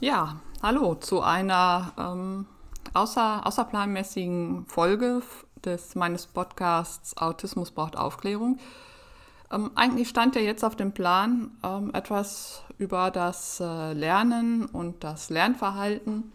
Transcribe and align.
Ja, 0.00 0.36
hallo 0.62 0.94
zu 0.94 1.22
einer 1.22 1.92
ähm, 1.98 2.46
außer, 2.94 3.44
außerplanmäßigen 3.44 4.66
Folge 4.68 5.22
des, 5.64 5.96
meines 5.96 6.28
Podcasts 6.28 7.16
Autismus 7.16 7.72
braucht 7.72 7.96
Aufklärung. 7.96 8.60
Ähm, 9.50 9.72
eigentlich 9.74 10.08
stand 10.08 10.36
ja 10.36 10.40
jetzt 10.40 10.64
auf 10.64 10.76
dem 10.76 10.92
Plan, 10.92 11.50
ähm, 11.64 11.90
etwas 11.94 12.62
über 12.78 13.10
das 13.10 13.58
äh, 13.58 13.92
Lernen 13.92 14.66
und 14.66 15.02
das 15.02 15.30
Lernverhalten 15.30 16.32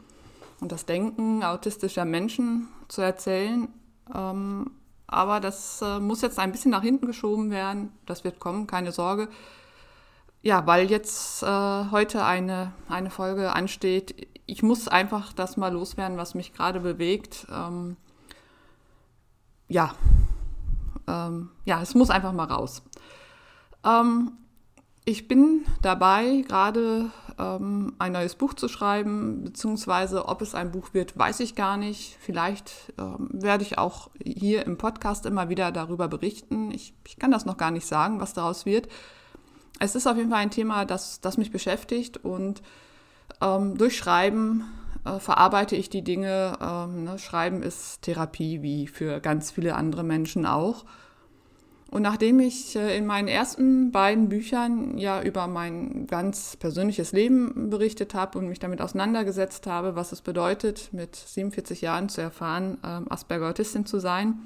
und 0.59 0.73
das 0.73 0.85
Denken 0.85 1.41
autistischer 1.41 2.03
Menschen 2.03 2.67
zu 2.89 3.01
erzählen. 3.01 3.69
Ähm, 4.13 4.71
aber 5.07 5.39
das 5.39 5.81
äh, 5.81 5.99
muss 5.99 6.21
jetzt 6.21 6.37
ein 6.37 6.51
bisschen 6.51 6.71
nach 6.71 6.83
hinten 6.83 7.05
geschoben 7.05 7.49
werden. 7.49 7.93
Das 8.07 8.25
wird 8.25 8.41
kommen, 8.41 8.67
keine 8.67 8.91
Sorge. 8.91 9.29
Ja, 10.45 10.67
weil 10.67 10.91
jetzt 10.91 11.41
äh, 11.41 11.45
heute 11.45 12.25
eine, 12.25 12.73
eine 12.89 13.09
Folge 13.09 13.53
ansteht. 13.53 14.27
Ich 14.45 14.61
muss 14.61 14.89
einfach 14.89 15.31
das 15.31 15.55
mal 15.55 15.71
loswerden, 15.71 16.17
was 16.17 16.35
mich 16.35 16.51
gerade 16.51 16.81
bewegt. 16.81 17.47
Ähm, 17.49 17.95
ja, 19.69 19.95
ähm, 21.07 21.49
ja, 21.63 21.81
es 21.81 21.95
muss 21.95 22.09
einfach 22.09 22.33
mal 22.33 22.51
raus. 22.51 22.83
Ähm, 23.85 24.33
ich 25.05 25.29
bin 25.29 25.63
dabei, 25.81 26.43
gerade 26.45 27.09
ähm, 27.39 27.95
ein 27.97 28.11
neues 28.11 28.35
Buch 28.35 28.53
zu 28.53 28.67
schreiben, 28.67 29.45
beziehungsweise 29.45 30.27
ob 30.27 30.41
es 30.41 30.55
ein 30.55 30.71
Buch 30.71 30.93
wird, 30.93 31.17
weiß 31.17 31.39
ich 31.39 31.55
gar 31.55 31.77
nicht. 31.77 32.17
Vielleicht 32.19 32.91
ähm, 32.99 33.29
werde 33.31 33.63
ich 33.63 33.77
auch 33.77 34.09
hier 34.21 34.65
im 34.65 34.77
Podcast 34.77 35.25
immer 35.25 35.47
wieder 35.47 35.71
darüber 35.71 36.09
berichten. 36.09 36.69
Ich, 36.71 36.93
ich 37.07 37.17
kann 37.17 37.31
das 37.31 37.45
noch 37.45 37.55
gar 37.55 37.71
nicht 37.71 37.87
sagen, 37.87 38.19
was 38.19 38.33
daraus 38.33 38.65
wird 38.65 38.89
es 39.79 39.95
ist 39.95 40.07
auf 40.07 40.17
jeden 40.17 40.29
Fall 40.29 40.39
ein 40.39 40.51
Thema, 40.51 40.85
das, 40.85 41.21
das 41.21 41.37
mich 41.37 41.51
beschäftigt 41.51 42.17
und 42.17 42.61
ähm, 43.41 43.77
durch 43.77 43.97
Schreiben 43.97 44.65
äh, 45.05 45.19
verarbeite 45.19 45.75
ich 45.75 45.89
die 45.89 46.03
Dinge. 46.03 46.57
Ähm, 46.61 47.03
ne? 47.03 47.19
Schreiben 47.19 47.61
ist 47.61 48.01
Therapie, 48.01 48.61
wie 48.61 48.87
für 48.87 49.19
ganz 49.19 49.51
viele 49.51 49.75
andere 49.75 50.03
Menschen 50.03 50.45
auch. 50.45 50.85
Und 51.91 52.01
nachdem 52.01 52.39
ich 52.39 52.75
äh, 52.75 52.97
in 52.97 53.05
meinen 53.05 53.27
ersten 53.27 53.91
beiden 53.91 54.29
Büchern 54.29 54.97
ja 54.97 55.21
über 55.21 55.47
mein 55.47 56.07
ganz 56.07 56.55
persönliches 56.57 57.11
Leben 57.11 57.69
berichtet 57.69 58.15
habe 58.15 58.39
und 58.39 58.47
mich 58.47 58.59
damit 58.59 58.81
auseinandergesetzt 58.81 59.67
habe, 59.67 59.95
was 59.95 60.11
es 60.11 60.21
bedeutet, 60.21 60.89
mit 60.91 61.15
47 61.15 61.81
Jahren 61.81 62.09
zu 62.09 62.21
erfahren, 62.21 62.77
äh, 62.83 63.11
Asperger-Autistin 63.11 63.85
zu 63.85 63.99
sein, 63.99 64.39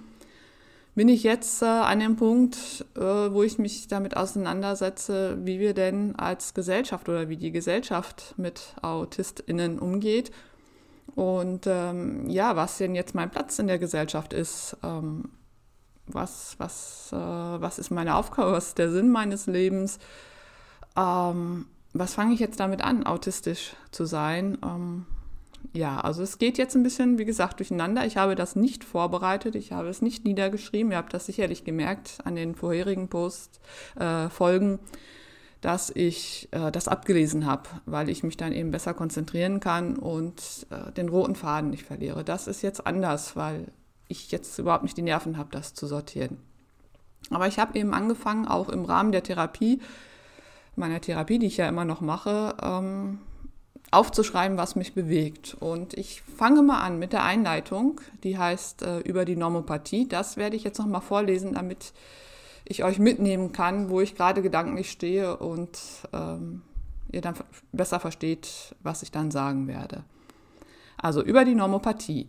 bin 0.98 1.10
ich 1.10 1.22
jetzt 1.22 1.62
äh, 1.62 1.66
an 1.66 2.00
dem 2.00 2.16
Punkt, 2.16 2.84
äh, 2.96 3.02
wo 3.02 3.44
ich 3.44 3.60
mich 3.60 3.88
damit 3.88 4.18
auseinandersetze, 4.18 5.38
wie 5.44 5.60
wir 5.60 5.76
denn 5.76 6.16
als 6.16 6.56
Gesellschaft 6.56 7.08
oder 7.08 7.30
wie 7.30 7.38
die 7.38 7.52
Gesellschaft 7.52 8.34
mit 8.38 8.74
AutistInnen 8.82 9.78
umgeht. 9.78 10.32
Und 11.14 11.68
ähm, 11.68 12.28
ja, 12.28 12.56
was 12.56 12.80
denn 12.80 12.96
jetzt 12.96 13.14
mein 13.14 13.30
Platz 13.30 13.60
in 13.60 13.68
der 13.68 13.78
Gesellschaft 13.78 14.34
ist, 14.34 14.76
ähm, 14.82 15.26
was, 16.08 16.56
was, 16.58 17.12
äh, 17.14 17.16
was 17.16 17.78
ist 17.78 17.92
meine 17.92 18.16
Aufgabe, 18.16 18.54
was 18.54 18.70
ist 18.70 18.80
der 18.80 18.90
Sinn 18.90 19.12
meines 19.12 19.46
Lebens, 19.46 20.00
ähm, 20.96 21.68
was 21.94 22.16
fange 22.16 22.34
ich 22.34 22.40
jetzt 22.40 22.60
damit 22.60 22.82
an, 22.84 23.06
autistisch 23.06 23.76
zu 23.92 24.06
sein? 24.06 24.58
Ja, 25.74 26.00
also 26.00 26.24
es 26.24 26.38
geht 26.38 26.58
jetzt 26.58 26.76
ein 26.76 26.84
bisschen, 26.84 27.18
wie 27.18 27.26
gesagt, 27.26 27.60
durcheinander. 27.60 28.06
Ich 28.06 28.18
habe 28.18 28.36
das 28.36 28.56
nicht 28.56 28.84
vorbereitet, 28.84 29.56
ich 29.56 29.72
habe 29.72 29.90
es 29.90 30.02
nicht 30.02 30.26
niedergeschrieben. 30.26 30.92
Ihr 30.92 30.98
habt 30.98 31.14
das 31.14 31.26
sicherlich 31.26 31.64
gemerkt 31.64 32.20
an 32.24 32.36
den 32.36 32.56
vorherigen 32.56 33.10
Post-Folgen, 33.10 34.76
äh, 34.76 34.98
dass 35.62 35.92
ich 35.94 36.50
äh, 36.52 36.72
das 36.72 36.88
abgelesen 36.88 37.46
habe, 37.46 37.70
weil 37.86 38.10
ich 38.10 38.24
mich 38.24 38.38
dann 38.38 38.54
eben 38.54 38.72
besser 38.72 38.94
konzentrieren 38.94 39.60
kann 39.60 39.98
und 39.98 40.68
äh, 40.70 40.92
den 40.94 41.10
roten 41.10 41.36
Faden 41.36 41.70
nicht 41.70 41.86
verliere. 41.86 42.24
Das 42.24 42.48
ist 42.48 42.62
jetzt 42.62 42.88
anders, 42.88 43.36
weil 43.36 43.68
ich 44.08 44.32
jetzt 44.32 44.58
überhaupt 44.60 44.84
nicht 44.84 44.98
die 44.98 45.02
Nerven 45.02 45.38
habe, 45.38 45.50
das 45.52 45.74
zu 45.74 45.86
sortieren. 45.86 46.38
Aber 47.30 47.48
ich 47.48 47.60
habe 47.60 47.78
eben 47.78 47.94
angefangen, 47.94 48.48
auch 48.48 48.70
im 48.70 48.86
Rahmen 48.86 49.12
der 49.12 49.24
Therapie, 49.24 49.82
meiner 50.76 51.02
Therapie, 51.02 51.40
die 51.40 51.48
ich 51.48 51.58
ja 51.58 51.68
immer 51.68 51.86
noch 51.86 52.02
mache, 52.02 52.56
ähm, 52.62 53.20
aufzuschreiben, 53.92 54.58
was 54.58 54.76
mich 54.76 54.94
bewegt. 54.94 55.56
Und 55.60 55.94
ich 55.94 56.22
fange 56.22 56.62
mal 56.62 56.82
an 56.82 57.00
mit 57.00 57.14
der 57.14 57.24
Einleitung, 57.24 58.02
die 58.24 58.38
heißt 58.38 58.82
äh, 58.82 59.00
über 59.00 59.26
die 59.26 59.36
Normopathie. 59.36 60.08
Das 60.08 60.38
werde 60.38 60.56
ich 60.56 60.64
jetzt 60.64 60.80
nochmal 60.80 61.02
vorlesen, 61.02 61.54
damit 61.54 61.94
ich 62.66 62.84
euch 62.84 63.00
mitnehmen 63.00 63.54
kann, 63.54 63.90
wo 63.90 64.02
ich 64.02 64.16
gerade 64.16 64.42
gedanklich 64.42 64.92
stehe 64.92 65.38
und 65.38 65.80
ähm, 66.14 66.62
ihr 67.12 67.22
dann 67.22 67.36
besser 67.72 68.00
versteht, 68.00 68.76
was 68.84 69.04
ich 69.04 69.12
dann 69.12 69.32
sagen 69.32 69.68
werde. 69.68 70.04
Also 70.98 71.24
über 71.24 71.46
die 71.46 71.56
Normopathie. 71.56 72.28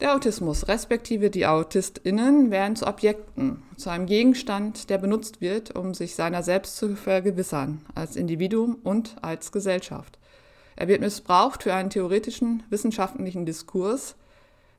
Der 0.00 0.14
Autismus 0.14 0.68
respektive 0.68 1.30
die 1.30 1.46
AutistInnen 1.46 2.50
werden 2.50 2.76
zu 2.76 2.86
Objekten, 2.86 3.62
zu 3.76 3.88
einem 3.88 4.04
Gegenstand, 4.04 4.90
der 4.90 4.98
benutzt 4.98 5.40
wird, 5.40 5.74
um 5.74 5.94
sich 5.94 6.14
seiner 6.14 6.42
selbst 6.42 6.76
zu 6.76 6.96
vergewissern, 6.96 7.80
als 7.94 8.16
Individuum 8.16 8.76
und 8.82 9.16
als 9.22 9.52
Gesellschaft. 9.52 10.18
Er 10.76 10.88
wird 10.88 11.00
missbraucht 11.00 11.62
für 11.62 11.74
einen 11.74 11.90
theoretischen 11.90 12.62
wissenschaftlichen 12.68 13.46
Diskurs, 13.46 14.14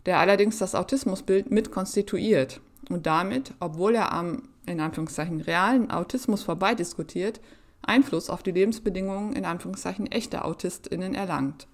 der 0.06 0.20
allerdings 0.20 0.60
das 0.60 0.76
Autismusbild 0.76 1.52
mit 1.52 1.72
konstituiert 1.72 2.62
und 2.90 3.06
damit, 3.06 3.54
obwohl 3.60 3.96
er 3.96 4.14
am 4.14 4.44
in 4.68 4.80
Anführungszeichen 4.80 5.42
realen 5.42 5.92
Autismus 5.92 6.44
vorbei 6.44 6.76
diskutiert, 6.76 7.40
Einfluss 7.82 8.30
auf 8.30 8.44
die 8.44 8.52
Lebensbedingungen 8.52 9.34
in 9.34 9.46
Anführungszeichen 9.46 10.12
echter 10.12 10.46
AutistInnen 10.46 11.16
erlangt. 11.16 11.68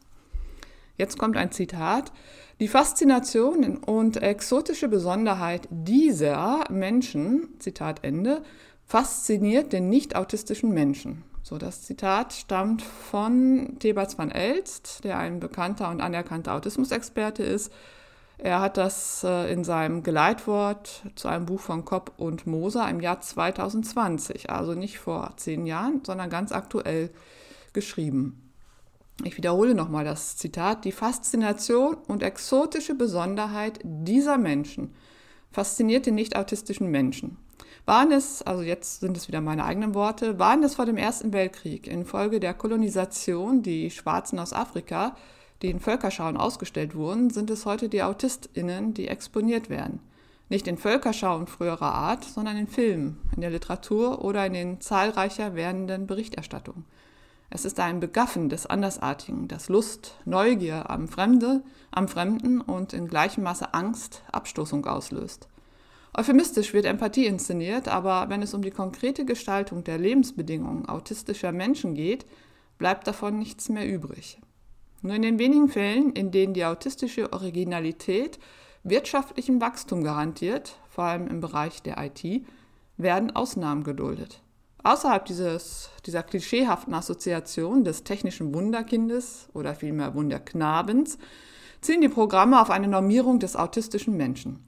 Jetzt 0.95 1.17
kommt 1.17 1.37
ein 1.37 1.51
Zitat. 1.51 2.11
Die 2.59 2.67
Faszination 2.67 3.77
und 3.77 4.21
exotische 4.21 4.87
Besonderheit 4.87 5.67
dieser 5.71 6.65
Menschen, 6.69 7.49
Zitat 7.59 8.03
Ende, 8.03 8.43
fasziniert 8.85 9.73
den 9.73 9.89
nicht 9.89 10.15
autistischen 10.15 10.71
Menschen. 10.71 11.23
So, 11.43 11.57
das 11.57 11.81
Zitat 11.81 12.31
stammt 12.31 12.81
von 12.81 13.75
Thebats 13.79 14.17
van 14.17 14.31
Elst, 14.31 15.03
der 15.03 15.17
ein 15.17 15.41
bekannter 15.41 15.89
und 15.89 15.99
anerkannter 15.99 16.53
Autismusexperte 16.53 17.43
ist. 17.43 17.69
Er 18.37 18.61
hat 18.61 18.77
das 18.77 19.25
äh, 19.25 19.51
in 19.51 19.65
seinem 19.65 20.03
Geleitwort 20.03 21.03
zu 21.15 21.27
einem 21.27 21.45
Buch 21.45 21.59
von 21.59 21.83
Kopp 21.83 22.13
und 22.15 22.47
Moser 22.47 22.89
im 22.89 23.01
Jahr 23.01 23.19
2020, 23.19 24.49
also 24.49 24.73
nicht 24.73 24.99
vor 24.99 25.33
zehn 25.35 25.65
Jahren, 25.65 26.01
sondern 26.05 26.29
ganz 26.29 26.53
aktuell 26.53 27.09
geschrieben. 27.73 28.51
Ich 29.25 29.35
wiederhole 29.35 29.75
nochmal 29.75 30.05
das 30.05 30.37
Zitat. 30.37 30.85
Die 30.85 30.93
Faszination 30.93 31.95
und 32.07 32.23
exotische 32.23 32.95
Besonderheit 32.95 33.79
dieser 33.83 34.37
Menschen 34.37 34.93
fasziniert 35.51 36.05
den 36.05 36.15
nicht 36.15 36.37
autistischen 36.37 36.89
Menschen. 36.89 37.37
Waren 37.85 38.13
es, 38.13 38.41
also 38.41 38.63
jetzt 38.63 39.01
sind 39.01 39.17
es 39.17 39.27
wieder 39.27 39.41
meine 39.41 39.65
eigenen 39.65 39.93
Worte, 39.93 40.39
waren 40.39 40.63
es 40.63 40.75
vor 40.75 40.85
dem 40.85 40.95
Ersten 40.95 41.33
Weltkrieg 41.33 41.85
infolge 41.85 42.39
der 42.39 42.53
Kolonisation 42.53 43.61
die 43.61 43.91
Schwarzen 43.91 44.39
aus 44.39 44.53
Afrika, 44.53 45.17
die 45.61 45.69
in 45.69 45.81
Völkerschauen 45.81 46.37
ausgestellt 46.37 46.95
wurden, 46.95 47.29
sind 47.29 47.49
es 47.49 47.65
heute 47.65 47.89
die 47.89 48.01
AutistInnen, 48.01 48.93
die 48.93 49.09
exponiert 49.09 49.69
werden. 49.69 49.99
Nicht 50.47 50.67
in 50.67 50.77
Völkerschauen 50.77 51.47
früherer 51.47 51.93
Art, 51.93 52.23
sondern 52.23 52.55
in 52.55 52.67
Filmen, 52.67 53.19
in 53.35 53.41
der 53.41 53.49
Literatur 53.49 54.23
oder 54.23 54.45
in 54.45 54.53
den 54.53 54.81
zahlreicher 54.81 55.55
werdenden 55.55 56.07
Berichterstattungen. 56.07 56.85
Es 57.49 57.65
ist 57.65 57.79
ein 57.81 57.99
Begaffen 57.99 58.47
des 58.47 58.65
Andersartigen, 58.65 59.49
das 59.49 59.67
Lust, 59.67 60.15
Neugier 60.23 60.89
am, 60.89 61.09
Fremde, 61.09 61.63
am 61.91 62.07
Fremden 62.07 62.61
und 62.61 62.93
in 62.93 63.07
gleichem 63.07 63.43
Maße 63.43 63.73
Angst, 63.73 64.23
Abstoßung 64.31 64.85
auslöst. 64.85 65.49
Euphemistisch 66.15 66.73
wird 66.73 66.85
Empathie 66.85 67.25
inszeniert, 67.25 67.87
aber 67.87 68.29
wenn 68.29 68.43
es 68.43 68.53
um 68.53 68.61
die 68.61 68.71
konkrete 68.71 69.25
Gestaltung 69.25 69.83
der 69.83 69.97
Lebensbedingungen 69.97 70.87
autistischer 70.87 71.51
Menschen 71.51 71.95
geht, 71.95 72.25
bleibt 72.77 73.07
davon 73.07 73.39
nichts 73.39 73.69
mehr 73.69 73.91
übrig. 73.91 74.39
Nur 75.01 75.15
in 75.15 75.23
den 75.23 75.39
wenigen 75.39 75.69
Fällen, 75.69 76.13
in 76.13 76.31
denen 76.31 76.53
die 76.53 76.65
autistische 76.65 77.33
Originalität 77.33 78.39
wirtschaftlichen 78.83 79.59
Wachstum 79.59 80.03
garantiert, 80.03 80.77
vor 80.87 81.05
allem 81.05 81.27
im 81.27 81.39
Bereich 81.39 81.81
der 81.81 81.97
IT, 81.97 82.45
werden 82.97 83.35
Ausnahmen 83.35 83.83
geduldet. 83.83 84.41
Außerhalb 84.83 85.25
dieses, 85.25 85.89
dieser 86.05 86.23
klischeehaften 86.23 86.93
Assoziation 86.93 87.83
des 87.83 88.03
technischen 88.03 88.53
Wunderkindes 88.53 89.47
oder 89.53 89.73
vielmehr 89.73 90.13
Wunderknabens 90.13 91.17
zielen 91.81 92.01
die 92.01 92.09
Programme 92.09 92.61
auf 92.61 92.69
eine 92.69 92.87
Normierung 92.87 93.39
des 93.39 93.55
autistischen 93.55 94.15
Menschen. 94.15 94.59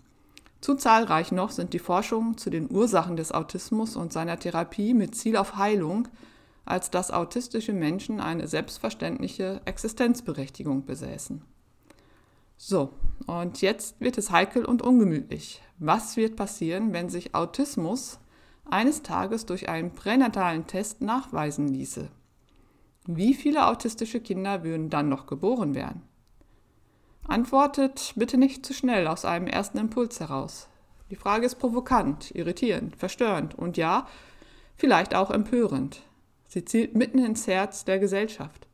Zu 0.65 0.73
zahlreich 0.73 1.31
noch 1.31 1.51
sind 1.51 1.73
die 1.73 1.79
Forschungen 1.79 2.39
zu 2.39 2.49
den 2.49 2.71
Ursachen 2.71 3.17
des 3.17 3.31
Autismus 3.31 3.95
und 3.95 4.11
seiner 4.11 4.39
Therapie 4.39 4.95
mit 4.95 5.13
Ziel 5.13 5.37
auf 5.37 5.57
Heilung, 5.57 6.07
als 6.65 6.89
dass 6.89 7.11
autistische 7.11 7.71
Menschen 7.71 8.19
eine 8.19 8.47
selbstverständliche 8.47 9.61
Existenzberechtigung 9.65 10.83
besäßen. 10.83 11.43
So, 12.57 12.93
und 13.27 13.61
jetzt 13.61 14.01
wird 14.01 14.17
es 14.17 14.31
heikel 14.31 14.65
und 14.65 14.81
ungemütlich. 14.81 15.61
Was 15.77 16.17
wird 16.17 16.35
passieren, 16.35 16.93
wenn 16.93 17.09
sich 17.09 17.35
Autismus 17.35 18.17
eines 18.67 19.03
Tages 19.03 19.45
durch 19.45 19.69
einen 19.69 19.91
pränatalen 19.91 20.65
Test 20.65 20.99
nachweisen 20.99 21.67
ließe? 21.67 22.09
Wie 23.05 23.35
viele 23.35 23.67
autistische 23.67 24.19
Kinder 24.19 24.63
würden 24.63 24.89
dann 24.89 25.09
noch 25.09 25.27
geboren 25.27 25.75
werden? 25.75 26.01
Antwortet 27.27 28.13
bitte 28.15 28.37
nicht 28.37 28.65
zu 28.65 28.73
schnell 28.73 29.07
aus 29.07 29.25
einem 29.25 29.47
ersten 29.47 29.79
Impuls 29.79 30.19
heraus. 30.19 30.67
Die 31.09 31.15
Frage 31.15 31.45
ist 31.45 31.55
provokant, 31.55 32.31
irritierend, 32.35 32.95
verstörend 32.95 33.55
und 33.55 33.77
ja, 33.77 34.07
vielleicht 34.75 35.15
auch 35.15 35.31
empörend. 35.31 36.01
Sie 36.47 36.65
zielt 36.65 36.95
mitten 36.95 37.19
ins 37.19 37.47
Herz 37.47 37.83
der 37.83 37.99
Gesellschaft. 37.99 38.67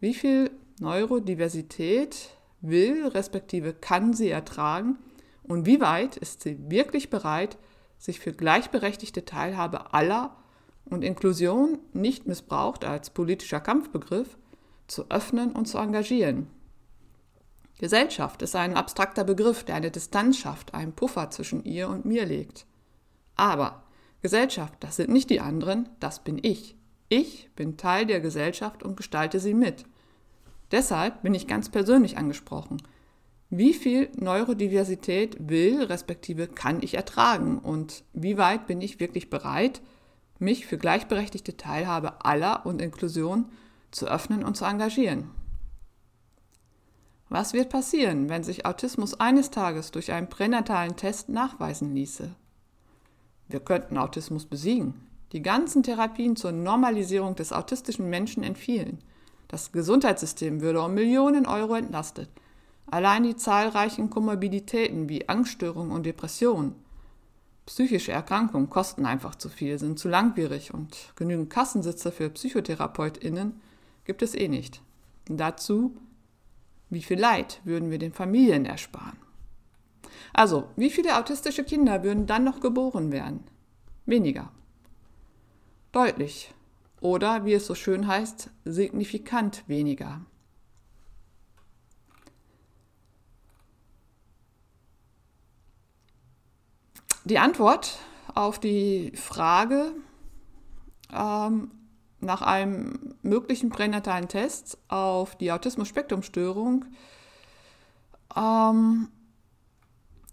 Wie 0.00 0.14
viel 0.14 0.50
Neurodiversität 0.80 2.30
will 2.60 3.06
respektive 3.06 3.72
kann 3.72 4.12
sie 4.12 4.30
ertragen 4.30 4.98
und 5.42 5.64
wie 5.64 5.80
weit 5.80 6.16
ist 6.18 6.42
sie 6.42 6.58
wirklich 6.70 7.08
bereit, 7.08 7.56
sich 7.96 8.20
für 8.20 8.32
gleichberechtigte 8.32 9.24
Teilhabe 9.24 9.94
aller 9.94 10.36
und 10.84 11.02
Inklusion 11.02 11.78
nicht 11.92 12.26
missbraucht 12.26 12.84
als 12.84 13.10
politischer 13.10 13.60
Kampfbegriff 13.60 14.36
zu 14.86 15.10
öffnen 15.10 15.52
und 15.52 15.66
zu 15.66 15.78
engagieren. 15.78 16.48
Gesellschaft 17.78 18.42
ist 18.42 18.56
ein 18.56 18.76
abstrakter 18.76 19.22
Begriff, 19.22 19.62
der 19.62 19.76
eine 19.76 19.92
Distanz 19.92 20.38
schafft, 20.38 20.74
einen 20.74 20.92
Puffer 20.92 21.30
zwischen 21.30 21.64
ihr 21.64 21.88
und 21.88 22.04
mir 22.04 22.26
legt. 22.26 22.66
Aber 23.36 23.84
Gesellschaft, 24.20 24.74
das 24.80 24.96
sind 24.96 25.10
nicht 25.10 25.30
die 25.30 25.40
anderen, 25.40 25.88
das 26.00 26.24
bin 26.24 26.38
ich. 26.42 26.76
Ich 27.08 27.50
bin 27.54 27.76
Teil 27.76 28.04
der 28.04 28.20
Gesellschaft 28.20 28.82
und 28.82 28.96
gestalte 28.96 29.38
sie 29.38 29.54
mit. 29.54 29.84
Deshalb 30.72 31.22
bin 31.22 31.34
ich 31.34 31.46
ganz 31.46 31.68
persönlich 31.68 32.18
angesprochen. 32.18 32.82
Wie 33.48 33.72
viel 33.72 34.10
Neurodiversität 34.16 35.36
will 35.38 35.82
respektive 35.84 36.48
kann 36.48 36.82
ich 36.82 36.94
ertragen 36.94 37.58
und 37.58 38.04
wie 38.12 38.36
weit 38.36 38.66
bin 38.66 38.80
ich 38.80 39.00
wirklich 39.00 39.30
bereit, 39.30 39.80
mich 40.38 40.66
für 40.66 40.76
gleichberechtigte 40.76 41.56
Teilhabe 41.56 42.24
aller 42.24 42.66
und 42.66 42.82
Inklusion 42.82 43.46
zu 43.90 44.06
öffnen 44.06 44.44
und 44.44 44.56
zu 44.56 44.66
engagieren? 44.66 45.30
Was 47.30 47.52
wird 47.52 47.68
passieren, 47.68 48.28
wenn 48.28 48.42
sich 48.42 48.64
Autismus 48.64 49.20
eines 49.20 49.50
Tages 49.50 49.90
durch 49.90 50.12
einen 50.12 50.28
pränatalen 50.28 50.96
Test 50.96 51.28
nachweisen 51.28 51.94
ließe? 51.94 52.30
Wir 53.48 53.60
könnten 53.60 53.98
Autismus 53.98 54.46
besiegen. 54.46 54.94
Die 55.32 55.42
ganzen 55.42 55.82
Therapien 55.82 56.36
zur 56.36 56.52
Normalisierung 56.52 57.34
des 57.34 57.52
autistischen 57.52 58.08
Menschen 58.08 58.42
entfielen. 58.42 58.98
Das 59.46 59.72
Gesundheitssystem 59.72 60.62
würde 60.62 60.82
um 60.82 60.94
Millionen 60.94 61.46
Euro 61.46 61.74
entlastet. 61.74 62.30
Allein 62.86 63.24
die 63.24 63.36
zahlreichen 63.36 64.08
Komorbiditäten 64.08 65.10
wie 65.10 65.28
Angststörungen 65.28 65.92
und 65.92 66.06
Depressionen. 66.06 66.74
Psychische 67.66 68.12
Erkrankungen 68.12 68.70
kosten 68.70 69.04
einfach 69.04 69.34
zu 69.34 69.50
viel, 69.50 69.78
sind 69.78 69.98
zu 69.98 70.08
langwierig 70.08 70.72
und 70.72 71.12
genügend 71.16 71.50
Kassensitze 71.50 72.10
für 72.10 72.30
PsychotherapeutInnen 72.30 73.60
gibt 74.04 74.22
es 74.22 74.34
eh 74.34 74.48
nicht. 74.48 74.80
Dazu 75.26 75.94
wie 76.90 77.02
viel 77.02 77.18
Leid 77.18 77.60
würden 77.64 77.90
wir 77.90 77.98
den 77.98 78.12
Familien 78.12 78.64
ersparen? 78.64 79.16
Also, 80.32 80.68
wie 80.76 80.90
viele 80.90 81.16
autistische 81.18 81.64
Kinder 81.64 82.02
würden 82.02 82.26
dann 82.26 82.44
noch 82.44 82.60
geboren 82.60 83.10
werden? 83.12 83.44
Weniger. 84.06 84.52
Deutlich. 85.92 86.54
Oder, 87.00 87.44
wie 87.44 87.54
es 87.54 87.66
so 87.66 87.74
schön 87.74 88.06
heißt, 88.06 88.50
signifikant 88.64 89.64
weniger. 89.68 90.20
Die 97.24 97.38
Antwort 97.38 97.98
auf 98.34 98.58
die 98.58 99.12
Frage, 99.14 99.92
ähm, 101.12 101.70
nach 102.20 102.42
einem 102.42 103.14
möglichen 103.22 103.70
pränatalen 103.70 104.28
Test 104.28 104.78
auf 104.88 105.36
die 105.36 105.52
Autismus-Spektrum-Störung 105.52 106.84
ähm, 108.36 109.08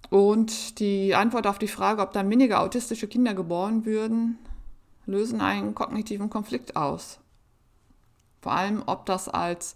und 0.10 0.80
die 0.80 1.14
Antwort 1.16 1.48
auf 1.48 1.60
die 1.60 1.68
Frage, 1.68 2.02
ob 2.02 2.12
dann 2.14 2.30
weniger 2.30 2.62
autistische 2.62 3.08
Kinder 3.08 3.34
geboren 3.34 3.86
würden, 3.86 4.40
lösen 5.06 5.42
einen 5.42 5.76
kognitiven 5.76 6.30
Konflikt 6.30 6.76
aus. 6.76 7.20
Vor 8.42 8.54
allem, 8.54 8.84
ob 8.86 9.06
das 9.06 9.30
als 9.30 9.76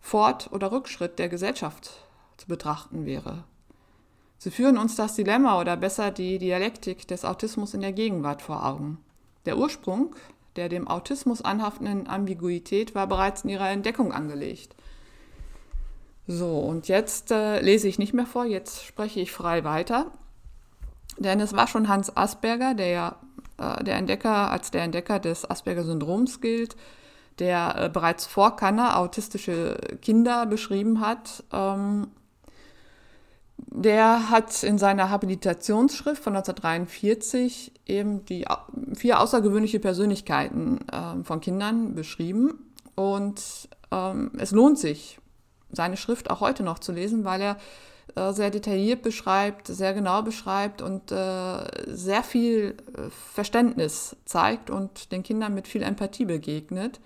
Fort- 0.00 0.50
oder 0.52 0.72
Rückschritt 0.72 1.18
der 1.18 1.28
Gesellschaft 1.28 1.92
zu 2.36 2.46
betrachten 2.46 3.06
wäre. 3.06 3.44
Sie 4.38 4.50
führen 4.50 4.76
uns 4.76 4.96
das 4.96 5.14
Dilemma 5.14 5.60
oder 5.60 5.76
besser 5.76 6.10
die 6.10 6.38
Dialektik 6.38 7.06
des 7.06 7.24
Autismus 7.24 7.74
in 7.74 7.80
der 7.80 7.92
Gegenwart 7.92 8.42
vor 8.42 8.66
Augen. 8.66 8.98
Der 9.46 9.56
Ursprung 9.56 10.16
der 10.56 10.68
dem 10.68 10.88
Autismus 10.88 11.42
anhaftenden 11.42 12.08
Ambiguität 12.08 12.94
war 12.94 13.06
bereits 13.06 13.42
in 13.42 13.50
ihrer 13.50 13.70
Entdeckung 13.70 14.12
angelegt. 14.12 14.74
So, 16.26 16.58
und 16.58 16.88
jetzt 16.88 17.30
äh, 17.30 17.60
lese 17.60 17.88
ich 17.88 17.98
nicht 17.98 18.14
mehr 18.14 18.26
vor, 18.26 18.44
jetzt 18.44 18.84
spreche 18.84 19.20
ich 19.20 19.32
frei 19.32 19.64
weiter. 19.64 20.12
Denn 21.18 21.40
es 21.40 21.54
war 21.54 21.66
schon 21.66 21.88
Hans 21.88 22.16
Asperger, 22.16 22.74
der 22.74 22.88
ja 22.88 23.16
äh, 23.58 23.82
der 23.84 23.96
Entdecker, 23.96 24.50
als 24.50 24.70
der 24.70 24.82
Entdecker 24.82 25.18
des 25.18 25.48
Asperger-Syndroms 25.48 26.40
gilt, 26.40 26.76
der 27.38 27.74
äh, 27.76 27.88
bereits 27.88 28.26
vor 28.26 28.56
Kanner 28.56 28.98
autistische 28.98 29.76
Kinder 30.00 30.46
beschrieben 30.46 31.00
hat. 31.00 31.44
Ähm, 31.52 32.08
der 33.66 34.30
hat 34.30 34.62
in 34.62 34.78
seiner 34.78 35.10
Habilitationsschrift 35.10 36.22
von 36.22 36.36
1943 36.36 37.72
eben 37.86 38.24
die 38.24 38.46
vier 38.94 39.20
außergewöhnliche 39.20 39.80
Persönlichkeiten 39.80 40.80
äh, 40.88 41.24
von 41.24 41.40
Kindern 41.40 41.94
beschrieben. 41.94 42.72
Und 42.94 43.68
ähm, 43.90 44.32
es 44.38 44.50
lohnt 44.50 44.78
sich, 44.78 45.18
seine 45.70 45.96
Schrift 45.96 46.30
auch 46.30 46.40
heute 46.40 46.62
noch 46.62 46.78
zu 46.78 46.92
lesen, 46.92 47.24
weil 47.24 47.40
er 47.40 47.56
äh, 48.14 48.32
sehr 48.32 48.50
detailliert 48.50 49.02
beschreibt, 49.02 49.68
sehr 49.68 49.94
genau 49.94 50.22
beschreibt 50.22 50.82
und 50.82 51.10
äh, 51.10 51.86
sehr 51.86 52.22
viel 52.22 52.76
äh, 52.96 53.08
Verständnis 53.32 54.16
zeigt 54.26 54.68
und 54.68 55.12
den 55.12 55.22
Kindern 55.22 55.54
mit 55.54 55.66
viel 55.66 55.82
Empathie 55.82 56.26
begegnet. 56.26 57.00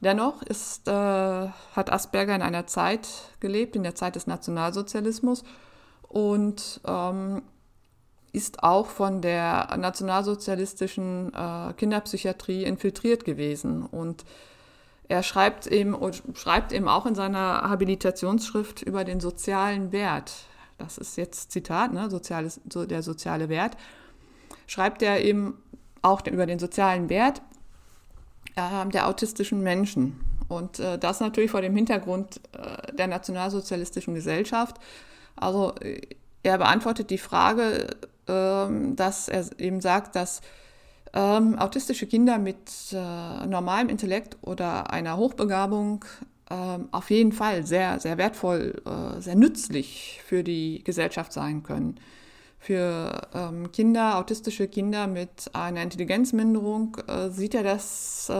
Dennoch 0.00 0.42
ist, 0.42 0.88
äh, 0.88 0.92
hat 0.92 1.92
Asperger 1.92 2.34
in 2.34 2.42
einer 2.42 2.66
Zeit 2.66 3.08
gelebt, 3.40 3.76
in 3.76 3.82
der 3.82 3.94
Zeit 3.94 4.16
des 4.16 4.26
Nationalsozialismus, 4.26 5.44
und 6.08 6.80
ähm, 6.86 7.42
ist 8.32 8.62
auch 8.62 8.88
von 8.88 9.22
der 9.22 9.74
nationalsozialistischen 9.78 11.32
äh, 11.32 11.72
Kinderpsychiatrie 11.72 12.64
infiltriert 12.64 13.24
gewesen. 13.24 13.82
Und 13.82 14.24
er 15.08 15.22
schreibt 15.22 15.66
eben, 15.66 15.96
schreibt 16.34 16.72
eben 16.72 16.86
auch 16.88 17.06
in 17.06 17.14
seiner 17.14 17.62
Habilitationsschrift 17.62 18.82
über 18.82 19.04
den 19.04 19.20
sozialen 19.20 19.90
Wert. 19.90 20.32
Das 20.78 20.98
ist 20.98 21.16
jetzt 21.16 21.50
Zitat, 21.50 21.94
ne, 21.94 22.10
Soziales, 22.10 22.60
so 22.70 22.84
der 22.84 23.02
soziale 23.02 23.48
Wert. 23.48 23.76
schreibt 24.66 25.02
er 25.02 25.24
eben 25.24 25.62
auch 26.02 26.20
über 26.26 26.44
den 26.44 26.58
sozialen 26.58 27.08
Wert 27.08 27.40
äh, 28.56 28.86
der 28.90 29.08
autistischen 29.08 29.62
Menschen. 29.62 30.20
Und 30.48 30.78
äh, 30.78 30.98
das 30.98 31.20
natürlich 31.20 31.50
vor 31.50 31.62
dem 31.62 31.74
Hintergrund 31.74 32.40
äh, 32.52 32.92
der 32.94 33.06
nationalsozialistischen 33.06 34.14
Gesellschaft. 34.14 34.76
Also 35.36 35.74
äh, 35.80 36.00
er 36.42 36.58
beantwortet 36.58 37.10
die 37.10 37.18
Frage, 37.18 37.88
ähm, 38.28 38.96
dass 38.96 39.28
er 39.28 39.44
eben 39.58 39.80
sagt, 39.80 40.16
dass 40.16 40.40
ähm, 41.12 41.58
autistische 41.58 42.06
Kinder 42.06 42.38
mit 42.38 42.92
äh, 42.92 43.46
normalem 43.46 43.88
Intellekt 43.88 44.36
oder 44.42 44.90
einer 44.90 45.16
Hochbegabung 45.16 46.04
ähm, 46.50 46.88
auf 46.92 47.10
jeden 47.10 47.32
Fall 47.32 47.66
sehr, 47.66 47.98
sehr 48.00 48.18
wertvoll, 48.18 48.82
äh, 48.84 49.20
sehr 49.20 49.34
nützlich 49.34 50.20
für 50.24 50.42
die 50.42 50.82
Gesellschaft 50.84 51.32
sein 51.32 51.62
können. 51.62 51.98
Für 52.58 53.28
ähm, 53.34 53.70
Kinder, 53.72 54.18
autistische 54.18 54.66
Kinder 54.66 55.06
mit 55.06 55.50
einer 55.52 55.82
Intelligenzminderung 55.82 56.96
äh, 57.06 57.30
sieht 57.30 57.54
er 57.54 57.62
das 57.62 58.30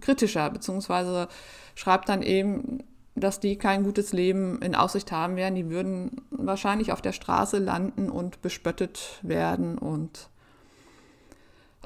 kritischer, 0.00 0.50
beziehungsweise 0.50 1.28
schreibt 1.74 2.08
dann 2.08 2.22
eben, 2.22 2.82
dass 3.14 3.40
die 3.40 3.56
kein 3.56 3.84
gutes 3.84 4.12
Leben 4.12 4.60
in 4.62 4.74
Aussicht 4.74 5.12
haben 5.12 5.36
werden. 5.36 5.54
Die 5.54 5.70
würden 5.70 6.22
wahrscheinlich 6.30 6.92
auf 6.92 7.02
der 7.02 7.12
Straße 7.12 7.58
landen 7.58 8.10
und 8.10 8.40
bespöttet 8.42 9.18
werden 9.22 9.78
und 9.78 10.28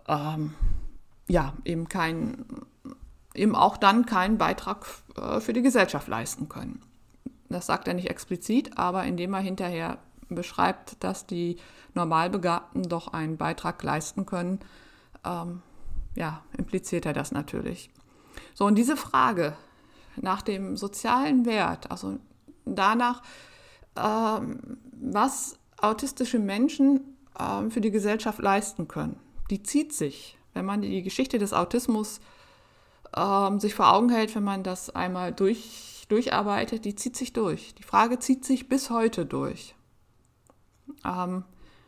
ähm, 0.09 0.55
ja, 1.29 1.55
eben 1.65 1.89
kein, 1.89 2.45
eben 3.35 3.57
auch 3.57 3.77
dann 3.77 4.07
keinen 4.07 4.39
Beitrag 4.39 4.87
äh, 5.17 5.41
für 5.41 5.53
die 5.53 5.63
Gesellschaft 5.63 6.07
leisten 6.07 6.49
können. 6.49 6.81
Das 7.49 7.67
sagt 7.67 7.89
er 7.89 7.95
nicht 7.95 8.11
explizit, 8.11 8.79
aber 8.79 9.05
indem 9.05 9.35
er 9.35 9.41
hinterher 9.41 9.99
beschreibt, 10.29 11.03
dass 11.03 11.27
die 11.27 11.57
Normalbegabten 11.95 12.85
doch 12.85 13.09
einen 13.09 13.37
Beitrag 13.37 13.83
leisten 13.83 14.27
können, 14.27 14.61
ähm, 15.25 15.63
ja, 16.15 16.43
impliziert 16.57 17.07
er 17.07 17.13
das 17.13 17.33
natürlich. 17.33 17.91
So, 18.55 18.65
und 18.65 18.77
diese 18.77 18.97
Frage 18.97 19.57
nach 20.21 20.43
dem 20.43 20.77
sozialen 20.77 21.47
Wert, 21.47 21.91
also 21.91 22.19
danach, 22.65 23.23
ähm, 23.97 24.79
was 24.93 25.59
autistische 25.79 26.39
Menschen 26.39 27.17
ähm, 27.39 27.71
für 27.71 27.81
die 27.81 27.91
Gesellschaft 27.91 28.41
leisten 28.41 28.89
können, 28.89 29.19
die 29.51 29.63
zieht 29.63 29.93
sich, 29.93 30.39
wenn 30.55 30.65
man 30.65 30.83
die 30.83 31.03
Geschichte 31.03 31.39
des 31.39 31.53
Autismus 31.53 32.21
ähm, 33.17 33.61
sich 33.61 33.75
vor 33.75 33.93
Augen 33.93 34.11
hält, 34.11 34.35
wenn 34.35 34.45
man 34.45 34.63
das 34.63 34.91
einmal 34.91 35.33
durch, 35.33 36.07
durcharbeitet, 36.09 36.85
die 36.85 36.95
zieht 36.95 37.17
sich 37.17 37.33
durch. 37.33 37.75
Die 37.75 37.83
Frage 37.83 38.19
zieht 38.19 38.45
sich 38.45 38.69
bis 38.69 38.91
heute 38.91 39.27
durch. 39.27 39.75
Ähm, 41.05 41.45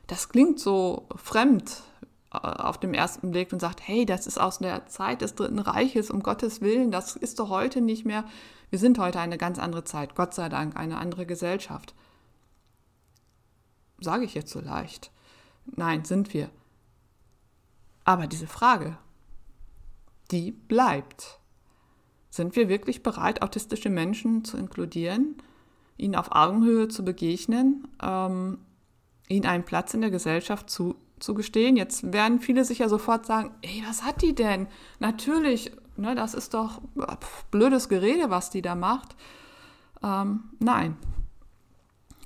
das 0.06 0.28
klingt 0.28 0.58
so 0.58 1.08
fremd 1.16 1.82
auf 2.30 2.78
dem 2.78 2.92
ersten 2.92 3.30
Blick 3.30 3.52
und 3.52 3.60
sagt, 3.60 3.86
hey, 3.86 4.04
das 4.04 4.26
ist 4.26 4.38
aus 4.38 4.58
der 4.58 4.86
Zeit 4.86 5.22
des 5.22 5.34
Dritten 5.34 5.58
Reiches, 5.58 6.10
um 6.10 6.22
Gottes 6.22 6.60
Willen, 6.60 6.90
das 6.90 7.16
ist 7.16 7.38
doch 7.38 7.48
heute 7.48 7.80
nicht 7.80 8.04
mehr. 8.04 8.24
Wir 8.70 8.78
sind 8.78 8.98
heute 8.98 9.20
eine 9.20 9.38
ganz 9.38 9.58
andere 9.58 9.84
Zeit, 9.84 10.14
Gott 10.14 10.34
sei 10.34 10.48
Dank, 10.48 10.76
eine 10.76 10.98
andere 10.98 11.24
Gesellschaft. 11.24 11.94
Sage 14.00 14.24
ich 14.24 14.34
jetzt 14.34 14.50
so 14.50 14.60
leicht. 14.60 15.10
Nein, 15.64 16.04
sind 16.04 16.34
wir. 16.34 16.50
Aber 18.04 18.26
diese 18.26 18.46
Frage, 18.46 18.98
die 20.30 20.52
bleibt. 20.52 21.40
Sind 22.30 22.56
wir 22.56 22.68
wirklich 22.68 23.02
bereit, 23.02 23.42
autistische 23.42 23.90
Menschen 23.90 24.44
zu 24.44 24.58
inkludieren, 24.58 25.36
ihnen 25.96 26.14
auf 26.14 26.32
Augenhöhe 26.32 26.88
zu 26.88 27.04
begegnen, 27.04 27.88
ähm, 28.02 28.58
ihnen 29.28 29.46
einen 29.46 29.64
Platz 29.64 29.94
in 29.94 30.02
der 30.02 30.10
Gesellschaft 30.10 30.70
zu, 30.70 30.96
zu 31.20 31.34
gestehen? 31.34 31.76
Jetzt 31.76 32.12
werden 32.12 32.40
viele 32.40 32.64
sicher 32.64 32.88
sofort 32.88 33.26
sagen, 33.26 33.52
ey, 33.62 33.82
was 33.86 34.02
hat 34.02 34.22
die 34.22 34.34
denn? 34.34 34.68
Natürlich, 34.98 35.72
ne, 35.96 36.14
das 36.14 36.34
ist 36.34 36.54
doch 36.54 36.80
pf, 36.98 37.44
blödes 37.50 37.88
Gerede, 37.88 38.30
was 38.30 38.50
die 38.50 38.62
da 38.62 38.74
macht. 38.74 39.16
Ähm, 40.02 40.44
nein, 40.58 40.96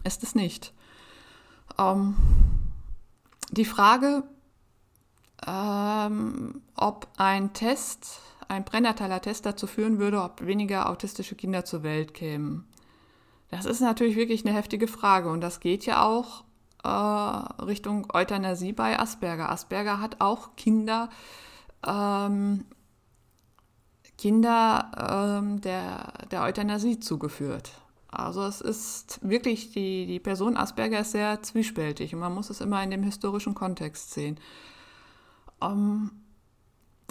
ist 0.04 0.22
es 0.22 0.34
nicht. 0.34 0.72
Ähm, 1.78 2.16
die 3.50 3.64
Frage, 3.64 4.24
ähm, 5.46 6.62
ob 6.74 7.08
ein 7.16 7.52
Test, 7.52 8.20
ein 8.48 8.64
Brennertaler 8.64 9.20
Test 9.20 9.46
dazu 9.46 9.66
führen 9.66 9.98
würde, 9.98 10.22
ob 10.22 10.44
weniger 10.44 10.88
autistische 10.88 11.34
Kinder 11.34 11.64
zur 11.64 11.82
Welt 11.82 12.14
kämen. 12.14 12.66
Das 13.50 13.66
ist 13.66 13.80
natürlich 13.80 14.16
wirklich 14.16 14.46
eine 14.46 14.56
heftige 14.56 14.88
Frage 14.88 15.30
und 15.30 15.40
das 15.42 15.60
geht 15.60 15.84
ja 15.84 16.04
auch 16.04 16.44
äh, 16.84 16.88
Richtung 16.88 18.08
Euthanasie 18.12 18.72
bei 18.72 18.98
Asperger. 18.98 19.50
Asperger 19.50 20.00
hat 20.00 20.20
auch 20.20 20.56
Kinder, 20.56 21.10
ähm, 21.86 22.64
Kinder 24.18 25.38
ähm, 25.40 25.60
der, 25.60 26.12
der 26.30 26.42
Euthanasie 26.42 27.00
zugeführt. 27.00 27.72
Also 28.08 28.44
es 28.44 28.60
ist 28.60 29.20
wirklich, 29.22 29.70
die, 29.70 30.06
die 30.06 30.20
Person 30.20 30.56
Asperger 30.56 31.00
ist 31.00 31.12
sehr 31.12 31.42
zwiespältig 31.42 32.14
und 32.14 32.20
man 32.20 32.34
muss 32.34 32.50
es 32.50 32.60
immer 32.60 32.82
in 32.82 32.90
dem 32.90 33.02
historischen 33.02 33.54
Kontext 33.54 34.12
sehen. 34.12 34.38
Ähm, 35.62 36.10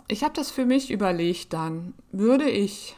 ich 0.07 0.23
habe 0.23 0.33
das 0.33 0.51
für 0.51 0.65
mich 0.65 0.91
überlegt 0.91 1.53
dann. 1.53 1.95
Würde 2.11 2.49
ich, 2.49 2.95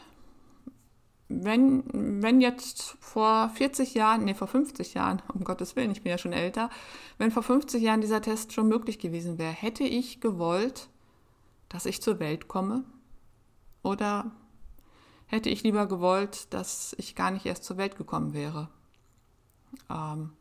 wenn, 1.30 1.84
wenn 2.22 2.42
jetzt 2.42 2.98
vor 3.00 3.50
40 3.50 3.94
Jahren, 3.94 4.26
nee, 4.26 4.34
vor 4.34 4.48
50 4.48 4.94
Jahren, 4.94 5.22
um 5.34 5.44
Gottes 5.44 5.76
Willen, 5.76 5.92
ich 5.92 6.04
bin 6.04 6.12
ja 6.12 6.18
schon 6.18 6.34
älter, 6.34 6.70
wenn 7.18 7.32
vor 7.32 7.44
50 7.44 7.82
Jahren 7.82 8.02
dieser 8.02 8.22
Test 8.22 8.54
schon 8.54 8.68
möglich 8.68 9.00
gewesen 9.00 9.38
wäre, 9.38 9.52
hätte 9.52 9.84
ich 9.84 10.22
gewollt, 10.22 10.90
dass 11.70 11.86
ich 11.86 12.02
zur 12.02 12.20
Welt 12.20 12.48
komme? 12.48 12.84
Oder 13.82 14.32
hätte 15.26 15.50
ich 15.50 15.64
lieber 15.64 15.88
gewollt, 15.88 16.54
dass 16.54 16.96
ich 16.98 17.16
gar 17.16 17.32
nicht 17.32 17.46
erst 17.46 17.64
zur 17.64 17.78
Welt 17.78 17.98
gekommen 17.98 18.34
wäre? 18.34 18.70
Ähm, 19.90 20.32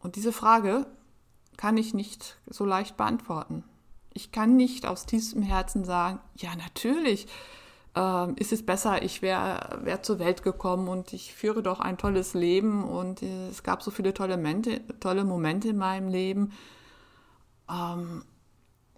und 0.00 0.16
diese 0.16 0.32
Frage 0.32 0.86
kann 1.56 1.76
ich 1.76 1.94
nicht 1.94 2.38
so 2.46 2.64
leicht 2.64 2.96
beantworten. 2.96 3.64
Ich 4.12 4.32
kann 4.32 4.56
nicht 4.56 4.86
aus 4.86 5.06
tiefstem 5.06 5.42
Herzen 5.42 5.84
sagen, 5.84 6.20
ja 6.36 6.54
natürlich 6.56 7.26
äh, 7.96 8.32
ist 8.34 8.52
es 8.52 8.64
besser, 8.64 9.02
ich 9.02 9.22
wäre 9.22 9.80
wär 9.82 10.02
zur 10.02 10.18
Welt 10.18 10.42
gekommen 10.42 10.88
und 10.88 11.12
ich 11.12 11.34
führe 11.34 11.62
doch 11.62 11.80
ein 11.80 11.98
tolles 11.98 12.34
Leben 12.34 12.84
und 12.84 13.22
äh, 13.22 13.48
es 13.48 13.62
gab 13.62 13.82
so 13.82 13.90
viele 13.90 14.14
tolle 14.14 14.36
Momente, 14.36 14.80
tolle 15.00 15.24
Momente 15.24 15.68
in 15.68 15.78
meinem 15.78 16.08
Leben. 16.08 16.52
Ähm, 17.70 18.24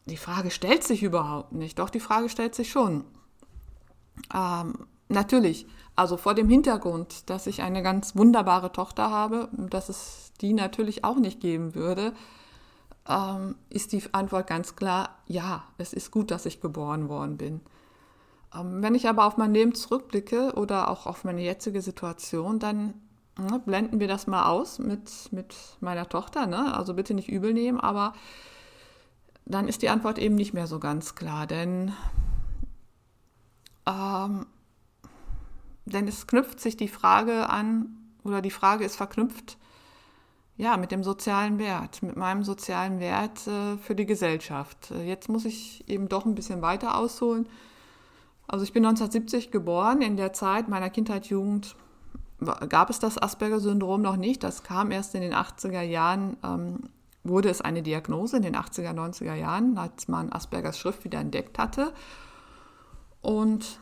die 0.07 0.17
Frage 0.17 0.51
stellt 0.51 0.85
sich 0.85 1.03
überhaupt 1.03 1.53
nicht, 1.53 1.79
doch 1.79 1.91
die 1.91 2.01
Frage 2.01 2.29
stellt 2.29 2.55
sich 2.55 2.71
schon. 2.71 3.05
Ähm, 4.35 4.87
natürlich, 5.09 5.67
also 5.97 6.17
vor 6.17 6.35
dem 6.35 6.49
Hintergrund, 6.49 7.29
dass 7.31 7.47
ich 7.47 7.63
eine 7.63 7.83
ganz 7.83 8.17
wunderbare 8.17 8.73
Tochter 8.73 9.11
habe, 9.11 9.49
dass 9.53 9.89
es 9.89 10.33
die 10.41 10.53
natürlich 10.53 11.05
auch 11.05 11.17
nicht 11.17 11.41
geben 11.41 11.75
würde, 11.75 12.15
ähm, 13.09 13.57
ist 13.69 13.93
die 13.93 14.03
Antwort 14.13 14.47
ganz 14.47 14.77
klar, 14.77 15.19
ja, 15.27 15.65
es 15.79 15.93
ist 15.93 16.11
gut, 16.11 16.31
dass 16.31 16.47
ich 16.47 16.61
geboren 16.61 17.09
worden 17.09 17.37
bin. 17.37 17.61
Ähm, 18.55 18.83
wenn 18.83 18.95
ich 18.95 19.09
aber 19.09 19.27
auf 19.27 19.37
mein 19.37 19.55
Leben 19.55 19.75
zurückblicke 19.75 20.55
oder 20.55 20.91
auch 20.91 21.07
auf 21.07 21.25
meine 21.25 21.43
jetzige 21.43 21.83
Situation, 21.83 22.59
dann 22.59 22.95
ne, 23.39 23.61
blenden 23.65 24.01
wir 24.01 24.09
das 24.09 24.27
mal 24.27 24.47
aus 24.47 24.79
mit, 24.79 25.11
mit 25.33 25.55
meiner 25.81 26.09
Tochter. 26.09 26.47
Ne? 26.47 26.75
Also 26.75 26.95
bitte 26.95 27.15
nicht 27.15 27.29
übel 27.29 27.53
nehmen, 27.53 27.81
aber 27.81 28.15
dann 29.45 29.69
ist 29.69 29.83
die 29.83 29.89
Antwort 29.89 30.19
eben 30.19 30.35
nicht 30.35 30.55
mehr 30.55 30.67
so 30.67 30.79
ganz 30.79 31.15
klar, 31.15 31.47
denn, 31.47 31.93
ähm, 33.87 34.47
denn 35.87 36.07
es 36.07 36.27
knüpft 36.27 36.61
sich 36.61 36.77
die 36.77 36.89
Frage 36.89 37.49
an, 37.49 37.97
oder 38.23 38.43
die 38.43 38.51
Frage 38.51 38.85
ist 38.85 38.97
verknüpft 38.97 39.57
ja, 40.61 40.77
mit 40.77 40.91
dem 40.93 41.03
sozialen 41.03 41.59
Wert, 41.59 42.03
mit 42.03 42.17
meinem 42.17 42.45
sozialen 42.45 43.01
Wert 43.01 43.47
äh, 43.47 43.79
für 43.79 43.95
die 43.95 44.05
Gesellschaft. 44.05 44.91
Äh, 44.91 45.05
jetzt 45.05 45.31
muss 45.31 45.47
ich 45.47 45.89
eben 45.89 46.11
doch 46.11 46.27
ein 46.27 46.35
bisschen 46.35 46.61
weiter 46.61 46.99
ausholen. 46.99 47.49
Also 48.51 48.65
ich 48.65 48.73
bin 48.73 48.85
1970 48.85 49.53
geboren. 49.53 50.03
In 50.03 50.17
der 50.17 50.33
Zeit 50.33 50.69
meiner 50.69 50.91
Kindheit, 50.91 51.27
Jugend 51.27 51.77
gab 52.69 52.91
es 52.91 52.99
das 52.99 53.17
Asperger-Syndrom 53.17 54.03
noch 54.03 54.17
nicht. 54.17 54.43
Das 54.43 54.65
kam 54.65 54.91
erst 54.91 55.15
in 55.15 55.21
den 55.21 55.35
80er 55.35 55.83
Jahren, 55.83 56.37
ähm, 56.43 56.81
wurde 57.23 57.49
es 57.49 57.61
eine 57.61 57.83
Diagnose 57.83 58.39
in 58.39 58.43
den 58.43 58.57
80er, 58.57 58.93
90er 58.93 59.35
Jahren, 59.35 59.79
als 59.79 60.09
man 60.09 60.33
Aspergers 60.33 60.79
Schrift 60.79 61.05
wieder 61.05 61.21
entdeckt 61.21 61.61
hatte. 61.61 61.93
Und 63.21 63.79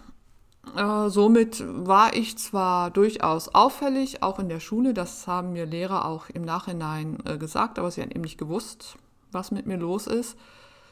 äh, 0.77 1.09
somit 1.09 1.65
war 1.67 2.15
ich 2.15 2.37
zwar 2.37 2.91
durchaus 2.91 3.49
auffällig, 3.49 4.23
auch 4.23 4.39
in 4.39 4.51
der 4.51 4.61
Schule, 4.61 4.93
das 4.93 5.27
haben 5.27 5.55
mir 5.55 5.65
Lehrer 5.65 6.05
auch 6.05 6.29
im 6.29 6.43
Nachhinein 6.43 7.19
äh, 7.25 7.39
gesagt, 7.39 7.79
aber 7.79 7.91
sie 7.91 8.03
haben 8.03 8.11
eben 8.11 8.21
nicht 8.21 8.39
gewusst, 8.39 8.97
was 9.33 9.51
mit 9.51 9.67
mir 9.67 9.79
los 9.79 10.07
ist 10.07 10.37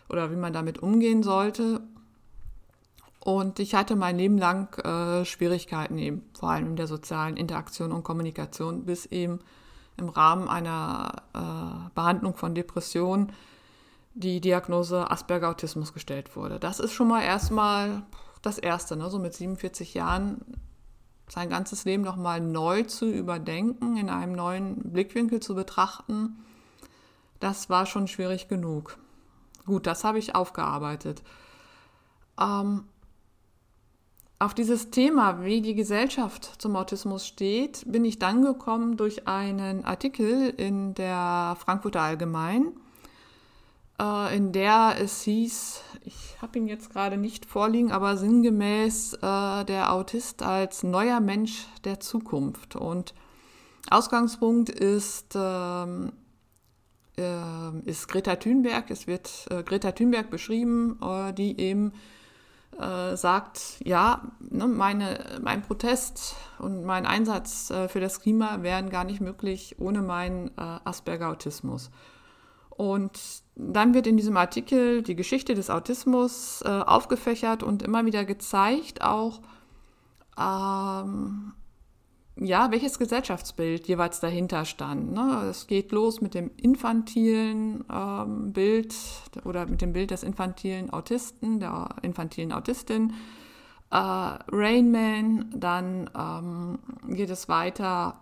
oder 0.09 0.31
wie 0.31 0.37
man 0.37 0.55
damit 0.55 0.83
umgehen 0.83 1.23
sollte. 1.23 1.83
Und 3.27 3.59
ich 3.59 3.75
hatte 3.75 3.97
mein 3.97 4.19
Leben 4.19 4.39
lang 4.39 4.73
äh, 4.85 5.25
Schwierigkeiten 5.25 5.99
eben, 5.99 6.23
vor 6.39 6.51
allem 6.51 6.67
in 6.69 6.77
der 6.77 6.87
sozialen 6.87 7.37
Interaktion 7.37 7.91
und 7.91 8.05
Kommunikation, 8.05 8.85
bis 8.85 9.05
eben 9.07 9.41
im 9.97 10.09
Rahmen 10.09 10.47
einer 10.47 11.25
äh, 11.35 11.91
Behandlung 11.93 12.37
von 12.37 12.55
Depressionen 12.55 13.33
die 14.15 14.41
Diagnose 14.41 15.11
Asperger-Autismus 15.11 15.93
gestellt 15.93 16.37
wurde. 16.37 16.61
Das 16.61 16.79
ist 16.79 16.93
schon 16.93 17.09
mal 17.09 17.21
erstmal 17.21 18.05
das 18.43 18.59
Erste, 18.59 18.97
ne? 18.97 19.11
so 19.11 19.19
mit 19.19 19.35
47 19.35 19.95
Jahren 19.95 20.41
sein 21.27 21.51
ganzes 21.51 21.85
Leben 21.85 22.05
nochmal 22.05 22.41
neu 22.41 22.85
zu 22.85 23.11
überdenken, 23.11 23.97
in 23.97 24.09
einem 24.09 24.37
neuen 24.37 24.93
Blickwinkel 24.93 25.41
zu 25.41 25.57
betrachten. 25.57 26.45
Das 27.41 27.71
war 27.71 27.87
schon 27.87 28.07
schwierig 28.07 28.47
genug. 28.47 28.99
Gut, 29.65 29.89
das 29.89 30.05
habe 30.05 30.21
ich 30.21 30.37
aufgearbeitet. 30.37 31.25
Ähm, 32.41 32.85
auf 34.39 34.53
dieses 34.53 34.91
Thema, 34.91 35.45
wie 35.45 35.63
die 35.63 35.75
Gesellschaft 35.75 36.61
zum 36.61 36.77
Autismus 36.77 37.27
steht, 37.27 37.85
bin 37.87 38.05
ich 38.05 38.19
dann 38.19 38.43
gekommen 38.43 38.97
durch 38.99 39.27
einen 39.27 39.85
Artikel 39.85 40.51
in 40.51 40.95
der 40.95 41.57
Frankfurter 41.59 42.03
Allgemein, 42.03 42.73
äh, 43.99 44.37
in 44.37 44.53
der 44.53 44.97
es 45.01 45.23
hieß, 45.23 45.81
ich 46.05 46.37
habe 46.43 46.59
ihn 46.59 46.69
jetzt 46.69 46.91
gerade 46.91 47.17
nicht 47.17 47.47
vorliegen, 47.47 47.93
aber 47.93 48.19
sinngemäß 48.19 49.15
äh, 49.15 49.65
der 49.65 49.93
Autist 49.93 50.43
als 50.43 50.83
neuer 50.83 51.21
Mensch 51.21 51.67
der 51.85 52.01
Zukunft. 52.01 52.77
Und 52.77 53.15
Ausgangspunkt 53.89 54.69
ist, 54.69 55.33
ähm, 55.35 56.13
äh, 57.17 57.79
ist 57.87 58.09
Greta 58.09 58.37
Thunberg. 58.37 58.91
Es 58.91 59.07
wird 59.07 59.47
Greta 59.65 59.93
Thunberg 59.93 60.29
beschrieben, 60.29 61.01
die 61.39 61.59
eben 61.59 61.93
äh, 62.79 63.17
sagt, 63.17 63.81
ja, 63.85 64.23
ne, 64.41 64.67
meine, 64.67 65.41
mein 65.43 65.63
Protest 65.63 66.37
und 66.59 66.85
mein 66.85 67.07
Einsatz 67.07 67.71
äh, 67.71 67.89
für 67.89 68.01
das 68.01 68.21
Klima 68.21 68.63
wären 68.63 68.91
gar 68.91 69.05
nicht 69.05 69.21
möglich 69.21 69.77
ohne 69.79 70.03
meinen 70.03 70.49
äh, 70.57 70.79
Asperger-Autismus. 70.85 71.91
Und 72.71 73.19
dann 73.55 73.95
wird 73.95 74.07
in 74.07 74.19
diesem 74.19 74.37
Artikel 74.37 75.03
die 75.03 75.17
Geschichte 75.17 75.55
des 75.55 75.71
Autismus 75.71 76.63
äh, 76.63 76.69
aufgefächert 76.69 77.63
und 77.63 77.83
immer 77.83 78.05
wieder 78.05 78.25
gezeigt, 78.25 79.03
auch 79.03 79.41
ähm, 80.39 81.55
ja, 82.39 82.71
welches 82.71 82.99
Gesellschaftsbild 82.99 83.89
jeweils 83.89 84.21
dahinter 84.21 84.67
stand. 84.67 85.13
Ne? 85.13 85.47
Es 85.51 85.67
geht 85.67 85.91
los 85.91 86.21
mit 86.21 86.35
dem 86.35 86.51
infantilen 86.57 87.85
ähm, 87.91 88.53
Bild 88.53 88.95
oder 89.45 89.67
mit 89.67 89.81
dem 89.81 89.95
Bild 89.95 90.11
des 90.11 90.23
infantilen 90.23 90.93
Autisten, 90.93 91.61
der 91.61 91.89
infantilen 92.03 92.53
Autistin. 92.53 93.15
Äh, 93.91 93.97
Rainman, 93.97 95.47
dann 95.55 96.11
ähm, 96.15 96.79
geht 97.15 97.31
es 97.31 97.49
weiter, 97.49 98.21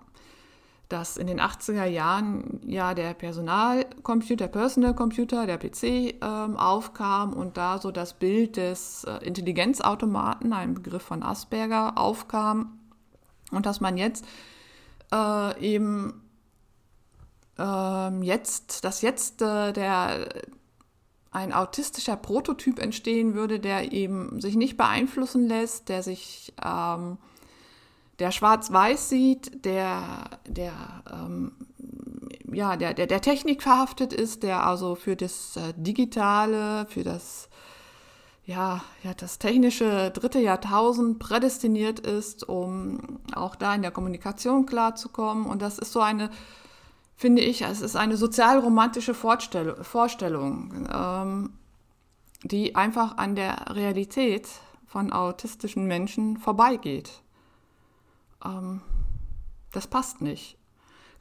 dass 0.88 1.16
in 1.16 1.26
den 1.26 1.40
80er 1.40 1.86
Jahren 1.86 2.60
ja 2.64 2.94
der 2.94 3.14
Personalcomputer, 3.14 4.46
Personal 4.46 4.94
Computer, 4.94 5.46
der 5.46 5.58
PC 5.58 5.82
ähm, 6.22 6.56
aufkam 6.56 7.32
und 7.32 7.56
da 7.56 7.78
so 7.80 7.90
das 7.90 8.14
Bild 8.14 8.56
des 8.58 9.02
äh, 9.04 9.26
Intelligenzautomaten, 9.26 10.52
ein 10.52 10.74
Begriff 10.74 11.02
von 11.02 11.24
Asperger, 11.24 11.98
aufkam 11.98 12.78
und 13.56 13.66
dass 13.66 13.80
man 13.80 13.96
jetzt 13.96 14.24
äh, 15.12 15.60
eben 15.60 16.22
äh, 17.58 18.20
jetzt, 18.22 18.84
dass 18.84 19.02
jetzt 19.02 19.42
äh, 19.42 19.72
der 19.72 20.28
ein 21.30 21.52
autistischer 21.52 22.16
Prototyp 22.16 22.78
entstehen 22.78 23.34
würde, 23.34 23.58
der 23.58 23.92
eben 23.92 24.40
sich 24.40 24.54
nicht 24.54 24.76
beeinflussen 24.76 25.48
lässt, 25.48 25.88
der 25.88 26.02
sich 26.02 26.54
ähm, 26.64 27.18
der 28.20 28.30
schwarz-weiß 28.30 29.08
sieht, 29.08 29.64
der, 29.64 30.30
der, 30.46 30.72
ähm, 31.12 31.52
ja, 32.52 32.76
der, 32.76 32.94
der, 32.94 33.08
der 33.08 33.20
Technik 33.20 33.62
verhaftet 33.62 34.12
ist, 34.12 34.44
der 34.44 34.64
also 34.64 34.94
für 34.94 35.16
das 35.16 35.56
äh, 35.56 35.74
Digitale, 35.76 36.86
für 36.88 37.02
das 37.02 37.48
ja, 38.46 38.82
ja, 39.02 39.14
das 39.14 39.38
technische 39.38 40.10
dritte 40.10 40.38
Jahrtausend 40.38 41.18
prädestiniert 41.18 42.00
ist, 42.00 42.46
um 42.46 43.20
auch 43.34 43.56
da 43.56 43.74
in 43.74 43.82
der 43.82 43.90
Kommunikation 43.90 44.66
klarzukommen. 44.66 45.46
Und 45.46 45.62
das 45.62 45.78
ist 45.78 45.92
so 45.92 46.00
eine, 46.00 46.30
finde 47.16 47.40
ich, 47.42 47.62
es 47.62 47.80
ist 47.80 47.96
eine 47.96 48.18
sozialromantische 48.18 49.14
Vorstellung, 49.14 50.88
ähm, 50.92 51.52
die 52.42 52.74
einfach 52.76 53.16
an 53.16 53.34
der 53.34 53.74
Realität 53.74 54.46
von 54.86 55.10
autistischen 55.10 55.86
Menschen 55.86 56.36
vorbeigeht. 56.36 57.22
Ähm, 58.44 58.82
das 59.72 59.86
passt 59.86 60.20
nicht. 60.20 60.58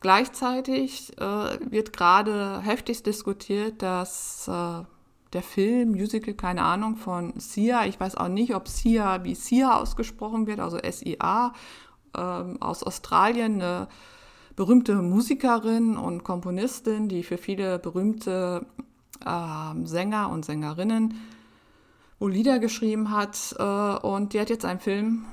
Gleichzeitig 0.02 1.18
äh, 1.18 1.72
wird 1.72 1.94
gerade 1.94 2.60
heftig 2.60 3.04
diskutiert, 3.04 3.82
dass 3.82 4.50
äh, 4.50 4.84
der 5.34 5.44
Film, 5.44 5.92
Musical, 5.92 6.34
keine 6.34 6.64
Ahnung, 6.64 6.96
von 6.96 7.34
Sia. 7.40 7.86
Ich 7.86 8.00
weiß 8.00 8.16
auch 8.16 8.28
nicht, 8.28 8.56
ob 8.56 8.68
Sia 8.68 9.24
wie 9.24 9.36
Sia 9.36 9.80
ausgesprochen 9.80 10.48
wird, 10.48 10.60
also 10.60 10.78
S-I-A, 10.78 11.54
ähm, 12.16 12.62
aus 12.62 12.84
Australien, 12.84 13.62
eine 13.62 13.88
berühmte 14.56 14.96
Musikerin 14.96 15.98
und 15.98 16.24
Komponistin, 16.24 17.10
die 17.10 17.24
für 17.24 17.38
viele 17.38 17.80
berühmte 17.80 18.66
äh, 19.26 19.86
Sänger 19.86 20.30
und 20.30 20.46
Sängerinnen 20.46 21.16
wohl 22.20 22.32
Lieder 22.32 22.60
geschrieben 22.60 23.12
hat. 23.12 23.56
Äh, 23.58 24.08
und 24.08 24.34
die 24.34 24.40
hat 24.40 24.50
jetzt 24.50 24.66
einen 24.66 24.80
Film 24.80 25.26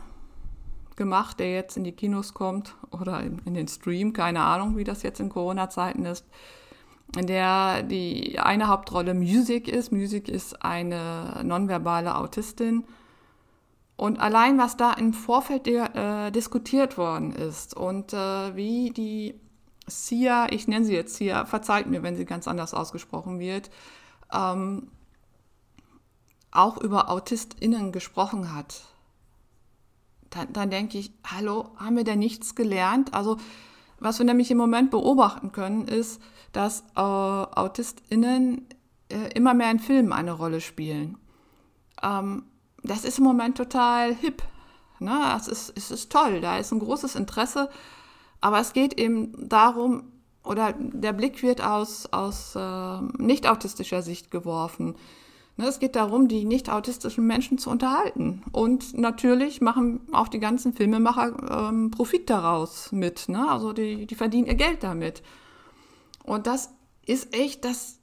gemacht, 0.97 1.39
der 1.39 1.53
jetzt 1.53 1.77
in 1.77 1.85
die 1.85 1.93
Kinos 1.93 2.33
kommt 2.33 2.75
oder 2.91 3.21
in, 3.21 3.41
in 3.45 3.55
den 3.55 3.69
Stream, 3.69 4.13
keine 4.13 4.41
Ahnung, 4.41 4.77
wie 4.77 4.85
das 4.85 5.03
jetzt 5.03 5.21
in 5.21 5.29
Corona-Zeiten 5.29 6.07
ist 6.07 6.25
in 7.17 7.27
der 7.27 7.83
die 7.83 8.39
eine 8.39 8.69
Hauptrolle 8.69 9.15
Music 9.15 9.69
ist. 9.69 9.93
Music 9.93 10.29
ist 10.29 10.63
eine 10.63 11.41
nonverbale 11.43 12.17
Autistin. 12.17 12.85
Und 13.97 14.19
allein, 14.19 14.57
was 14.57 14.77
da 14.77 14.93
im 14.95 15.13
Vorfeld 15.13 15.67
äh, 15.67 16.31
diskutiert 16.31 16.97
worden 16.97 17.33
ist 17.33 17.77
und 17.77 18.15
äh, 18.15 18.57
wie 18.57 18.91
die 18.91 19.39
Sia, 19.87 20.47
ich 20.51 20.69
nenne 20.69 20.87
sie 20.87 20.95
jetzt 20.95 21.17
Sia, 21.17 21.45
verzeiht 21.45 21.87
mir, 21.87 22.03
wenn 22.03 22.17
sie 22.17 22.25
ganz 22.25 22.49
anders 22.49 22.73
ausgesprochen 22.73 23.39
wird, 23.39 23.71
ähm, 24.33 24.91
auch 26.51 26.79
über 26.79 27.11
AutistInnen 27.11 27.93
gesprochen 27.93 28.55
hat, 28.55 28.85
dann, 30.31 30.53
dann 30.53 30.71
denke 30.71 30.99
ich, 30.99 31.13
hallo, 31.25 31.71
haben 31.77 31.97
wir 31.97 32.05
denn 32.05 32.21
nichts 32.21 32.55
gelernt? 32.55 33.13
Also, 33.15 33.37
was 34.01 34.19
wir 34.19 34.27
nämlich 34.27 34.51
im 34.51 34.59
Moment 34.59 34.91
beobachten 34.91 35.53
können, 35.53 35.87
ist, 35.87 36.21
dass 36.53 36.81
äh, 36.97 37.01
AutistInnen 37.01 38.67
äh, 39.09 39.33
immer 39.35 39.55
mehr 39.55 39.71
in 39.71 39.79
Filmen 39.79 40.13
eine 40.13 40.33
Rolle 40.33 40.61
spielen. 40.61 41.19
Ähm, 42.03 42.45
das 42.83 43.05
ist 43.05 43.19
im 43.19 43.25
Moment 43.25 43.57
total 43.57 44.15
hip. 44.15 44.43
Ne? 44.99 45.35
Es, 45.37 45.49
ist, 45.49 45.73
es 45.77 45.91
ist 45.91 46.11
toll, 46.11 46.41
da 46.41 46.59
ist 46.59 46.73
ein 46.73 46.79
großes 46.79 47.15
Interesse, 47.15 47.71
aber 48.41 48.61
es 48.61 48.73
geht 48.73 48.99
eben 48.99 49.49
darum, 49.49 50.05
oder 50.43 50.73
der 50.73 51.13
Blick 51.13 51.43
wird 51.43 51.63
aus, 51.63 52.07
aus 52.13 52.55
äh, 52.57 53.01
nicht 53.19 53.47
autistischer 53.47 54.03
Sicht 54.03 54.31
geworfen. 54.31 54.97
Ne, 55.61 55.67
es 55.67 55.79
geht 55.79 55.95
darum, 55.95 56.27
die 56.27 56.47
nicht 56.47 56.71
autistischen 56.71 57.27
Menschen 57.27 57.59
zu 57.59 57.69
unterhalten. 57.69 58.43
Und 58.51 58.97
natürlich 58.97 59.61
machen 59.61 60.01
auch 60.11 60.29
die 60.29 60.41
ganzen 60.41 60.73
Filmemacher 60.73 61.69
ähm, 61.69 61.91
Profit 61.91 62.31
daraus 62.31 62.93
mit. 62.93 63.29
Ne? 63.29 63.47
Also 63.47 63.75
die, 63.75 64.07
die 64.07 64.15
verdienen 64.15 64.47
ihr 64.47 64.55
Geld 64.55 64.83
damit. 64.83 65.23
Und 66.25 66.47
das 66.47 66.71
ist 67.05 67.35
echt, 67.35 67.67
das, 67.67 67.99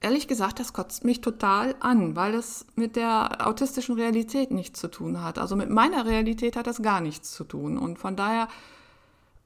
ehrlich 0.00 0.26
gesagt, 0.26 0.58
das 0.58 0.72
kotzt 0.72 1.04
mich 1.04 1.20
total 1.20 1.74
an, 1.80 2.16
weil 2.16 2.32
es 2.32 2.64
mit 2.76 2.96
der 2.96 3.46
autistischen 3.46 3.96
Realität 3.96 4.50
nichts 4.50 4.80
zu 4.80 4.88
tun 4.88 5.22
hat. 5.22 5.38
Also 5.38 5.54
mit 5.54 5.68
meiner 5.68 6.06
Realität 6.06 6.56
hat 6.56 6.66
das 6.66 6.80
gar 6.80 7.02
nichts 7.02 7.30
zu 7.30 7.44
tun. 7.44 7.76
Und 7.76 7.98
von 7.98 8.16
daher 8.16 8.48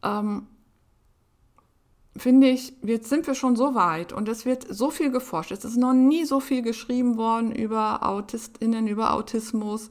ähm, 0.05 0.47
finde 2.17 2.49
ich, 2.49 2.75
jetzt 2.83 3.09
sind 3.09 3.27
wir 3.27 3.35
schon 3.35 3.57
so 3.57 3.75
weit 3.75 4.13
und 4.13 4.29
es 4.29 4.45
wird 4.45 4.67
so 4.69 4.91
viel 4.91 5.11
geforscht. 5.11 5.53
Es 5.53 5.65
ist 5.65 5.77
noch 5.77 5.93
nie 5.93 6.25
so 6.25 6.41
viel 6.41 6.63
geschrieben 6.63 7.17
worden 7.17 7.53
über 7.53 8.07
AutistInnen, 8.07 8.87
über 8.87 9.15
Autismus. 9.15 9.91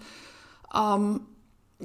Ähm, 0.73 1.21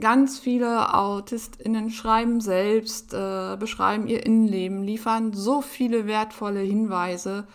Ganz 0.00 0.40
viele 0.40 0.92
AutistInnen 0.92 1.90
schreiben 1.90 2.40
selbst, 2.40 3.14
äh, 3.14 3.56
beschreiben 3.56 4.08
ihr 4.08 4.26
Innenleben, 4.26 4.82
liefern 4.82 5.32
so 5.32 5.62
viele 5.62 6.06
wertvolle 6.06 6.60
Hinweise 6.60 7.46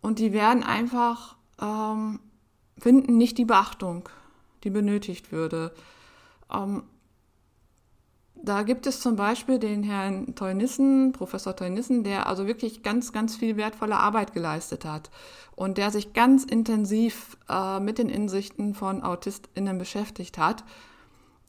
und 0.00 0.20
die 0.20 0.32
werden 0.32 0.62
einfach, 0.62 1.34
ähm, 1.60 2.20
finden 2.78 3.16
nicht 3.16 3.36
die 3.36 3.44
Beachtung, 3.44 4.08
die 4.62 4.70
benötigt 4.70 5.32
würde. 5.32 5.72
Ähm, 6.54 6.84
da 8.46 8.62
gibt 8.62 8.86
es 8.86 9.00
zum 9.00 9.16
Beispiel 9.16 9.58
den 9.58 9.82
Herrn 9.82 10.36
Teunissen, 10.36 11.10
Professor 11.10 11.56
Teunissen, 11.56 12.04
der 12.04 12.28
also 12.28 12.46
wirklich 12.46 12.84
ganz, 12.84 13.12
ganz 13.12 13.34
viel 13.34 13.56
wertvolle 13.56 13.96
Arbeit 13.96 14.32
geleistet 14.32 14.84
hat 14.84 15.10
und 15.56 15.78
der 15.78 15.90
sich 15.90 16.12
ganz 16.12 16.44
intensiv 16.44 17.36
äh, 17.48 17.80
mit 17.80 17.98
den 17.98 18.08
Insichten 18.08 18.74
von 18.74 19.02
AutistInnen 19.02 19.78
beschäftigt 19.78 20.38
hat 20.38 20.62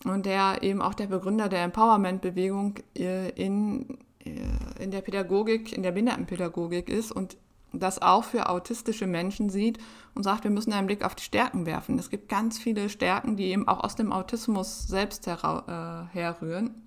und 0.05 0.25
der 0.25 0.63
eben 0.63 0.81
auch 0.81 0.95
der 0.95 1.05
Begründer 1.05 1.49
der 1.49 1.63
Empowerment-Bewegung 1.63 2.79
äh, 2.97 3.29
in, 3.29 3.99
äh, 4.25 4.83
in 4.83 4.89
der 4.89 5.01
Pädagogik, 5.01 5.73
in 5.73 5.83
der 5.83 5.91
Behindertenpädagogik 5.91 6.89
ist 6.89 7.12
und 7.12 7.38
das 7.73 8.01
auch 8.01 8.23
für 8.23 8.49
autistische 8.49 9.05
Menschen 9.05 9.51
sieht 9.51 9.77
und 10.15 10.23
sagt, 10.23 10.45
wir 10.45 10.51
müssen 10.51 10.73
einen 10.73 10.88
Blick 10.88 11.05
auf 11.05 11.13
die 11.13 11.23
Stärken 11.23 11.67
werfen. 11.67 11.99
Es 11.99 12.10
gibt 12.10 12.27
ganz 12.27 12.57
viele 12.57 12.89
Stärken, 12.89 13.36
die 13.36 13.51
eben 13.51 13.67
auch 13.67 13.83
aus 13.83 13.95
dem 13.95 14.12
Autismus 14.12 14.88
selbst 14.88 15.27
her 15.27 16.07
äh, 16.13 16.17
herrühren. 16.17 16.87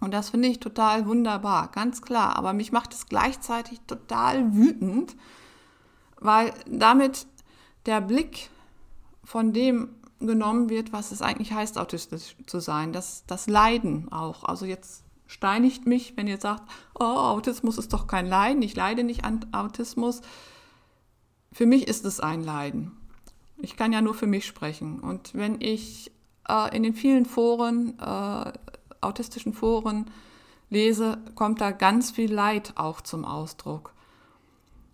Und 0.00 0.12
das 0.12 0.30
finde 0.30 0.48
ich 0.48 0.60
total 0.60 1.06
wunderbar, 1.06 1.68
ganz 1.72 2.02
klar. 2.02 2.36
Aber 2.36 2.52
mich 2.52 2.72
macht 2.72 2.92
es 2.92 3.06
gleichzeitig 3.06 3.80
total 3.86 4.54
wütend, 4.54 5.16
weil 6.20 6.52
damit 6.66 7.26
der 7.86 8.00
Blick 8.00 8.50
von 9.24 9.52
dem 9.52 9.88
genommen 10.20 10.70
wird, 10.70 10.92
was 10.92 11.12
es 11.12 11.22
eigentlich 11.22 11.52
heißt, 11.52 11.78
autistisch 11.78 12.36
zu 12.46 12.60
sein. 12.60 12.92
Das, 12.92 13.24
das 13.26 13.46
Leiden 13.46 14.10
auch. 14.10 14.44
Also 14.44 14.64
jetzt 14.64 15.04
steinigt 15.26 15.86
mich, 15.86 16.16
wenn 16.16 16.26
ihr 16.26 16.38
sagt, 16.38 16.62
oh, 16.94 17.04
Autismus 17.04 17.78
ist 17.78 17.92
doch 17.92 18.06
kein 18.06 18.26
Leiden, 18.26 18.62
ich 18.62 18.76
leide 18.76 19.04
nicht 19.04 19.24
an 19.24 19.44
Autismus. 19.52 20.22
Für 21.52 21.66
mich 21.66 21.88
ist 21.88 22.04
es 22.04 22.20
ein 22.20 22.42
Leiden. 22.42 22.92
Ich 23.58 23.76
kann 23.76 23.92
ja 23.92 24.00
nur 24.00 24.14
für 24.14 24.26
mich 24.26 24.46
sprechen. 24.46 25.00
Und 25.00 25.34
wenn 25.34 25.60
ich 25.60 26.12
äh, 26.48 26.74
in 26.76 26.82
den 26.82 26.94
vielen 26.94 27.26
Foren, 27.26 27.98
äh, 27.98 28.52
autistischen 29.00 29.52
Foren 29.52 30.10
lese, 30.70 31.18
kommt 31.34 31.60
da 31.60 31.70
ganz 31.70 32.10
viel 32.10 32.32
Leid 32.32 32.72
auch 32.76 33.00
zum 33.00 33.24
Ausdruck. 33.24 33.92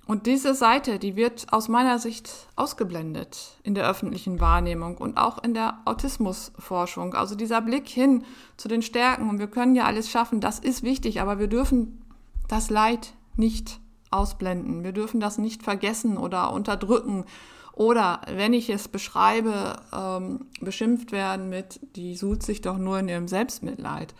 Und 0.07 0.27
diese 0.27 0.55
Seite, 0.55 0.99
die 0.99 1.15
wird 1.15 1.53
aus 1.53 1.69
meiner 1.69 1.99
Sicht 1.99 2.49
ausgeblendet 2.57 3.59
in 3.63 3.75
der 3.75 3.89
öffentlichen 3.89 4.41
Wahrnehmung 4.41 4.99
und 4.99 5.17
auch 5.17 5.43
in 5.43 5.55
der 5.55 5.79
Autismusforschung. 5.85 7.15
Also 7.15 7.37
dieser 7.37 7.61
Blick 7.61 7.89
hin 7.89 8.25
zu 8.57 8.69
den 8.69 8.83
Stärken 8.83 9.31
und 9.31 9.39
wir 9.39 9.47
können 9.47 9.77
ja 9.77 9.85
alles 9.85 10.11
schaffen, 10.11 10.41
das 10.41 10.59
ist 10.59 10.83
wichtig, 10.83 11.21
aber 11.21 11.39
wir 11.39 11.47
dürfen 11.47 12.03
das 12.49 12.69
Leid 12.69 13.15
nicht 13.37 13.81
ausblenden. 14.11 14.85
Wir 14.85 14.93
dürfen 14.93 15.21
das 15.21 15.39
nicht 15.39 15.63
vergessen 15.63 16.19
oder 16.19 16.53
unterdrücken 16.53 17.25
oder, 17.73 18.21
wenn 18.27 18.53
ich 18.53 18.69
es 18.69 18.89
beschreibe, 18.89 19.81
ähm, 19.93 20.47
beschimpft 20.61 21.13
werden 21.13 21.49
mit, 21.49 21.81
die 21.97 22.17
sucht 22.17 22.43
sich 22.43 22.61
doch 22.61 22.79
nur 22.79 22.99
in 22.99 23.09
ihrem 23.09 23.29
Selbstmitleid. 23.29 24.15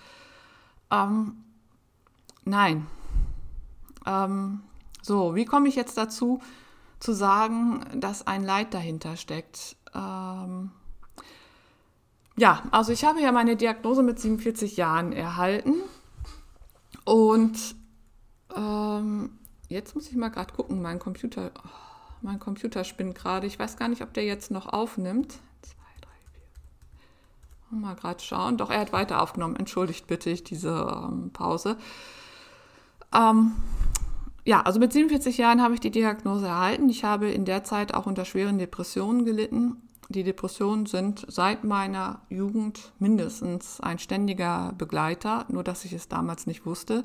Ähm, 0.91 1.45
nein. 2.45 2.87
Ähm, 4.07 4.63
so, 5.03 5.35
wie 5.35 5.45
komme 5.45 5.69
ich 5.69 5.77
jetzt 5.77 5.99
dazu, 5.99 6.41
zu 6.99 7.13
sagen, 7.13 7.85
dass 7.95 8.27
ein 8.27 8.45
Leid 8.45 8.73
dahinter 8.75 9.17
steckt? 9.17 9.77
Ähm 9.95 10.71
ja, 12.37 12.63
also 12.71 12.93
ich 12.93 13.05
habe 13.05 13.21
ja 13.21 13.31
meine 13.33 13.57
Diagnose 13.57 14.03
mit 14.03 14.19
47 14.19 14.77
Jahren 14.77 15.13
erhalten 15.13 15.75
und 17.05 17.75
ähm, 18.57 19.39
jetzt 19.69 19.95
muss 19.95 20.09
ich 20.09 20.17
mal 20.17 20.31
gerade 20.31 20.55
gucken, 20.55 20.81
mein 20.81 20.99
Computer, 20.99 21.51
oh, 21.55 21.69
mein 22.23 22.39
Computer 22.39 22.85
spinnt 22.85 23.15
gerade. 23.15 23.47
Ich 23.47 23.59
weiß 23.59 23.77
gar 23.77 23.89
nicht, 23.89 24.03
ob 24.03 24.13
der 24.15 24.25
jetzt 24.25 24.51
noch 24.51 24.67
aufnimmt. 24.67 25.33
Zwei, 25.63 26.01
drei, 26.01 26.11
vier. 27.71 27.79
Mal 27.79 27.95
gerade 27.95 28.23
schauen. 28.23 28.57
Doch, 28.57 28.71
er 28.71 28.81
hat 28.81 28.93
weiter 28.93 29.21
aufgenommen. 29.21 29.57
Entschuldigt 29.57 30.07
bitte 30.07 30.31
ich 30.31 30.45
diese 30.45 30.71
ähm, 30.71 31.31
Pause. 31.33 31.77
Ähm, 33.15 33.53
ja, 34.45 34.63
also 34.63 34.81
mit 34.81 34.93
47 34.93 35.39
Jahren 35.39 35.63
habe 35.63 35.75
ich 35.75 35.81
die 35.81 35.91
Diagnose 35.91 36.47
erhalten. 36.47 36.89
Ich 36.89 37.05
habe 37.05 37.31
in 37.31 37.45
der 37.45 37.65
Zeit 37.65 37.95
auch 37.95 38.07
unter 38.07 38.25
schweren 38.25 38.59
Depressionen 38.59 39.25
gelitten. 39.25 39.77
Die 40.09 40.25
Depressionen 40.25 40.87
sind 40.87 41.25
seit 41.29 41.65
meiner 41.65 42.21
Jugend 42.29 42.93
mindestens 42.99 43.81
ein 43.81 43.99
ständiger 43.99 44.75
Begleiter, 44.77 45.47
nur 45.49 45.63
dass 45.63 45.85
ich 45.85 45.93
es 45.93 46.09
damals 46.09 46.47
nicht 46.47 46.67
wusste. 46.67 47.05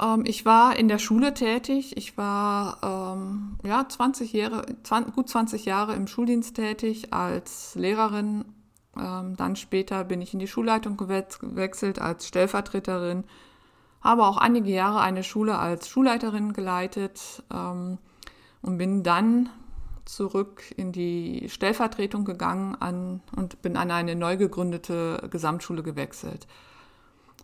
Ähm, 0.00 0.24
ich 0.26 0.44
war 0.44 0.76
in 0.76 0.88
der 0.88 0.98
Schule 0.98 1.34
tätig. 1.34 1.96
Ich 1.96 2.16
war 2.16 3.14
ähm, 3.16 3.58
ja, 3.64 3.88
20 3.88 4.32
Jahre, 4.32 4.64
20, 4.82 5.14
gut 5.14 5.28
20 5.28 5.64
Jahre 5.64 5.94
im 5.94 6.06
Schuldienst 6.06 6.56
tätig 6.56 7.12
als 7.12 7.74
Lehrerin. 7.74 8.44
Ähm, 8.96 9.36
dann 9.36 9.56
später 9.56 10.04
bin 10.04 10.20
ich 10.20 10.32
in 10.32 10.38
die 10.38 10.48
Schulleitung 10.48 10.96
gewechselt 10.96 12.00
als 12.00 12.26
Stellvertreterin 12.26 13.24
habe 14.04 14.26
auch 14.26 14.36
einige 14.36 14.70
Jahre 14.70 15.00
eine 15.00 15.24
Schule 15.24 15.58
als 15.58 15.88
Schulleiterin 15.88 16.52
geleitet 16.52 17.42
ähm, 17.52 17.98
und 18.60 18.76
bin 18.76 19.02
dann 19.02 19.48
zurück 20.04 20.62
in 20.76 20.92
die 20.92 21.48
Stellvertretung 21.48 22.26
gegangen 22.26 22.76
an, 22.78 23.22
und 23.34 23.62
bin 23.62 23.78
an 23.78 23.90
eine 23.90 24.14
neu 24.14 24.36
gegründete 24.36 25.26
Gesamtschule 25.30 25.82
gewechselt. 25.82 26.46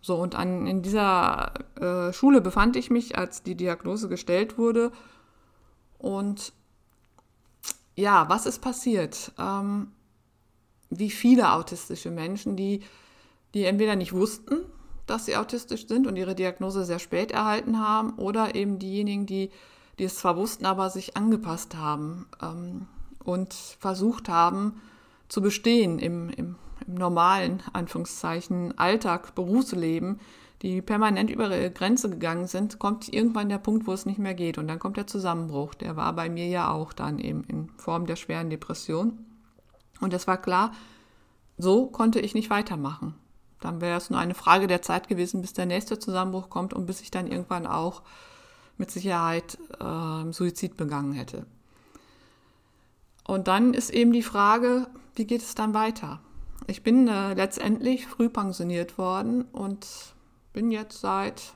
So, 0.01 0.15
und 0.15 0.35
an, 0.35 0.65
in 0.65 0.81
dieser 0.81 1.53
äh, 1.79 2.11
Schule 2.11 2.41
befand 2.41 2.75
ich 2.75 2.89
mich, 2.89 3.17
als 3.17 3.43
die 3.43 3.55
Diagnose 3.55 4.09
gestellt 4.09 4.57
wurde. 4.57 4.91
Und 5.99 6.53
ja, 7.95 8.27
was 8.27 8.47
ist 8.47 8.59
passiert? 8.59 9.31
Ähm, 9.37 9.91
wie 10.89 11.11
viele 11.11 11.53
autistische 11.53 12.09
Menschen, 12.09 12.55
die, 12.55 12.81
die 13.53 13.65
entweder 13.65 13.95
nicht 13.95 14.13
wussten, 14.13 14.65
dass 15.05 15.25
sie 15.25 15.37
autistisch 15.37 15.87
sind 15.87 16.07
und 16.07 16.15
ihre 16.15 16.35
Diagnose 16.35 16.83
sehr 16.85 16.99
spät 16.99 17.31
erhalten 17.31 17.79
haben 17.79 18.13
oder 18.15 18.55
eben 18.55 18.79
diejenigen, 18.79 19.25
die, 19.25 19.51
die 19.99 20.05
es 20.05 20.15
zwar 20.15 20.37
wussten, 20.37 20.65
aber 20.65 20.89
sich 20.89 21.17
angepasst 21.17 21.75
haben 21.75 22.27
ähm, 22.41 22.87
und 23.23 23.53
versucht 23.53 24.29
haben 24.29 24.81
zu 25.27 25.41
bestehen 25.41 25.99
im, 25.99 26.29
im, 26.29 26.55
im 26.87 26.95
normalen, 26.95 27.61
Anführungszeichen, 27.73 28.77
Alltag, 28.77 29.35
Berufsleben, 29.35 30.19
die 30.61 30.81
permanent 30.81 31.29
über 31.29 31.45
ihre 31.45 31.71
Grenze 31.71 32.09
gegangen 32.09 32.47
sind, 32.47 32.77
kommt 32.77 33.11
irgendwann 33.11 33.49
der 33.49 33.57
Punkt, 33.57 33.87
wo 33.87 33.93
es 33.93 34.05
nicht 34.05 34.19
mehr 34.19 34.35
geht. 34.35 34.57
Und 34.57 34.67
dann 34.67 34.79
kommt 34.79 34.97
der 34.97 35.07
Zusammenbruch. 35.07 35.73
Der 35.73 35.95
war 35.95 36.13
bei 36.13 36.29
mir 36.29 36.47
ja 36.47 36.69
auch 36.69 36.93
dann 36.93 37.17
eben 37.17 37.43
in 37.45 37.69
Form 37.77 38.05
der 38.05 38.15
schweren 38.15 38.49
Depression. 38.49 39.25
Und 39.99 40.13
es 40.13 40.27
war 40.27 40.37
klar, 40.37 40.71
so 41.57 41.87
konnte 41.87 42.19
ich 42.19 42.33
nicht 42.33 42.49
weitermachen. 42.49 43.15
Dann 43.59 43.81
wäre 43.81 43.97
es 43.97 44.09
nur 44.09 44.19
eine 44.19 44.33
Frage 44.33 44.67
der 44.67 44.81
Zeit 44.81 45.07
gewesen, 45.07 45.41
bis 45.41 45.53
der 45.53 45.65
nächste 45.65 45.99
Zusammenbruch 45.99 46.49
kommt 46.49 46.73
und 46.73 46.85
bis 46.85 47.01
ich 47.01 47.11
dann 47.11 47.27
irgendwann 47.27 47.67
auch 47.67 48.01
mit 48.77 48.91
Sicherheit 48.91 49.57
äh, 49.79 50.31
Suizid 50.31 50.77
begangen 50.77 51.13
hätte. 51.13 51.45
Und 53.23 53.47
dann 53.47 53.73
ist 53.73 53.91
eben 53.91 54.11
die 54.11 54.23
Frage, 54.23 54.87
wie 55.15 55.25
geht 55.25 55.41
es 55.41 55.55
dann 55.55 55.73
weiter? 55.73 56.19
Ich 56.67 56.83
bin 56.83 57.07
äh, 57.07 57.33
letztendlich 57.33 58.07
früh 58.07 58.29
pensioniert 58.29 58.97
worden 58.97 59.43
und 59.51 59.87
bin 60.53 60.71
jetzt 60.71 61.01
seit, 61.01 61.53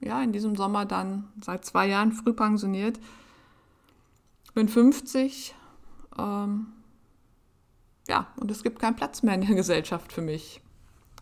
ja, 0.00 0.22
in 0.22 0.32
diesem 0.32 0.56
Sommer 0.56 0.84
dann 0.84 1.28
seit 1.40 1.64
zwei 1.64 1.86
Jahren 1.86 2.12
früh 2.12 2.32
pensioniert. 2.32 2.98
Bin 4.54 4.68
50. 4.68 5.54
Ähm, 6.18 6.66
ja, 8.08 8.26
und 8.36 8.50
es 8.50 8.62
gibt 8.62 8.78
keinen 8.78 8.96
Platz 8.96 9.22
mehr 9.22 9.34
in 9.34 9.42
der 9.42 9.54
Gesellschaft 9.54 10.12
für 10.12 10.22
mich. 10.22 10.60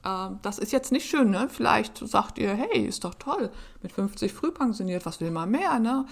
Ähm, 0.04 0.38
das 0.42 0.58
ist 0.58 0.72
jetzt 0.72 0.92
nicht 0.92 1.08
schön, 1.08 1.30
ne? 1.30 1.48
Vielleicht 1.48 1.98
sagt 1.98 2.38
ihr, 2.38 2.54
hey, 2.54 2.86
ist 2.86 3.04
doch 3.04 3.14
toll, 3.14 3.50
mit 3.82 3.92
50 3.92 4.32
früh 4.32 4.50
pensioniert, 4.50 5.06
was 5.06 5.20
will 5.20 5.30
man 5.30 5.50
mehr, 5.50 5.78
ne? 5.78 6.06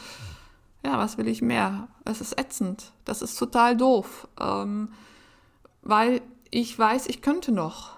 Ja, 0.85 0.99
was 0.99 1.19
will 1.19 1.27
ich 1.27 1.43
mehr? 1.43 1.89
Es 2.05 2.21
ist 2.21 2.39
ätzend. 2.39 2.93
Das 3.05 3.23
ist 3.23 3.37
total 3.37 3.77
doof. 3.77 4.29
Ähm, 4.41 4.93
weil 5.83 6.21
ich 6.51 6.79
weiß, 6.79 7.07
ich 7.07 7.23
könnte 7.23 7.53
noch. 7.53 7.97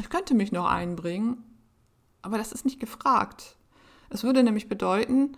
Ich 0.00 0.08
könnte 0.08 0.34
mich 0.34 0.52
noch 0.52 0.66
einbringen, 0.66 1.44
aber 2.22 2.38
das 2.38 2.52
ist 2.52 2.64
nicht 2.64 2.80
gefragt. 2.80 3.56
Es 4.10 4.24
würde 4.24 4.42
nämlich 4.42 4.68
bedeuten, 4.68 5.36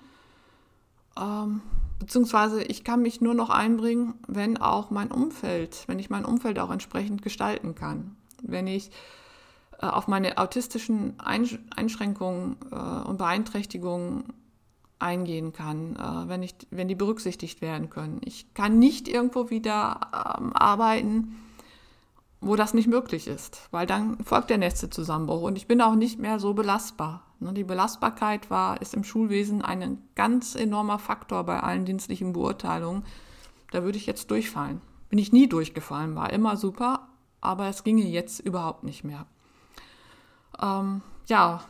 ähm, 1.19 1.61
beziehungsweise 1.99 2.63
ich 2.63 2.85
kann 2.85 3.03
mich 3.03 3.21
nur 3.21 3.35
noch 3.35 3.51
einbringen, 3.51 4.15
wenn 4.27 4.57
auch 4.57 4.91
mein 4.91 5.11
Umfeld, 5.11 5.85
wenn 5.87 5.99
ich 5.99 6.11
mein 6.11 6.25
Umfeld 6.25 6.59
auch 6.59 6.71
entsprechend 6.71 7.23
gestalten 7.23 7.75
kann. 7.75 8.17
Wenn 8.43 8.67
ich 8.67 8.91
äh, 9.81 9.87
auf 9.87 10.07
meine 10.07 10.39
autistischen 10.39 11.19
Einschränkungen 11.19 12.57
äh, 12.71 12.77
und 12.77 13.19
Beeinträchtigungen 13.19 14.25
eingehen 14.99 15.53
kann, 15.53 15.97
äh, 15.97 16.29
wenn, 16.29 16.43
ich, 16.43 16.55
wenn 16.71 16.89
die 16.89 16.95
berücksichtigt 16.95 17.61
werden 17.61 17.91
können. 17.91 18.21
Ich 18.25 18.55
kann 18.55 18.79
nicht 18.79 19.09
irgendwo 19.09 19.51
wieder 19.51 20.01
ähm, 20.39 20.53
arbeiten, 20.53 21.37
wo 22.47 22.57
das 22.57 22.75
nicht 22.75 22.89
möglich 22.89 23.27
ist, 23.27 23.69
weil 23.71 23.87
dann 23.87 24.23
folgt 24.25 24.51
der 24.51 24.59
nächste 24.59 24.91
Zusammenbruch 24.91 25.43
und 25.43 25.57
ich 25.57 25.67
bin 25.67 25.81
auch 25.81 25.95
nicht 25.95 26.19
mehr 26.19 26.39
so 26.39 26.55
belastbar. 26.55 27.23
Ne, 27.41 27.53
die 27.53 27.65
Belastbarkeit 27.65 28.51
war, 28.51 28.81
ist 28.81 28.95
im 28.95 29.05
Schulwesen 29.05 29.63
ein 29.63 29.99
ganz 30.15 30.55
enormer 30.55 30.99
Faktor 30.99 31.45
bei 31.45 31.61
allen 31.61 31.85
dienstlichen 31.85 32.33
Beurteilungen. 32.33 33.05
Da 33.71 33.83
würde 33.83 33.99
ich 33.99 34.07
jetzt 34.07 34.31
durchfallen. 34.31 34.81
Bin 35.09 35.19
ich 35.19 35.33
nie 35.33 35.49
durchgefallen, 35.49 36.15
war 36.15 36.33
immer 36.33 36.57
super, 36.57 37.09
aber 37.41 37.69
es 37.69 37.85
ginge 37.85 38.07
jetzt 38.07 38.41
überhaupt 38.41 38.85
nicht 38.85 39.05
mehr. 39.05 39.27
Ähm, 40.61 41.03
ja, 41.27 41.63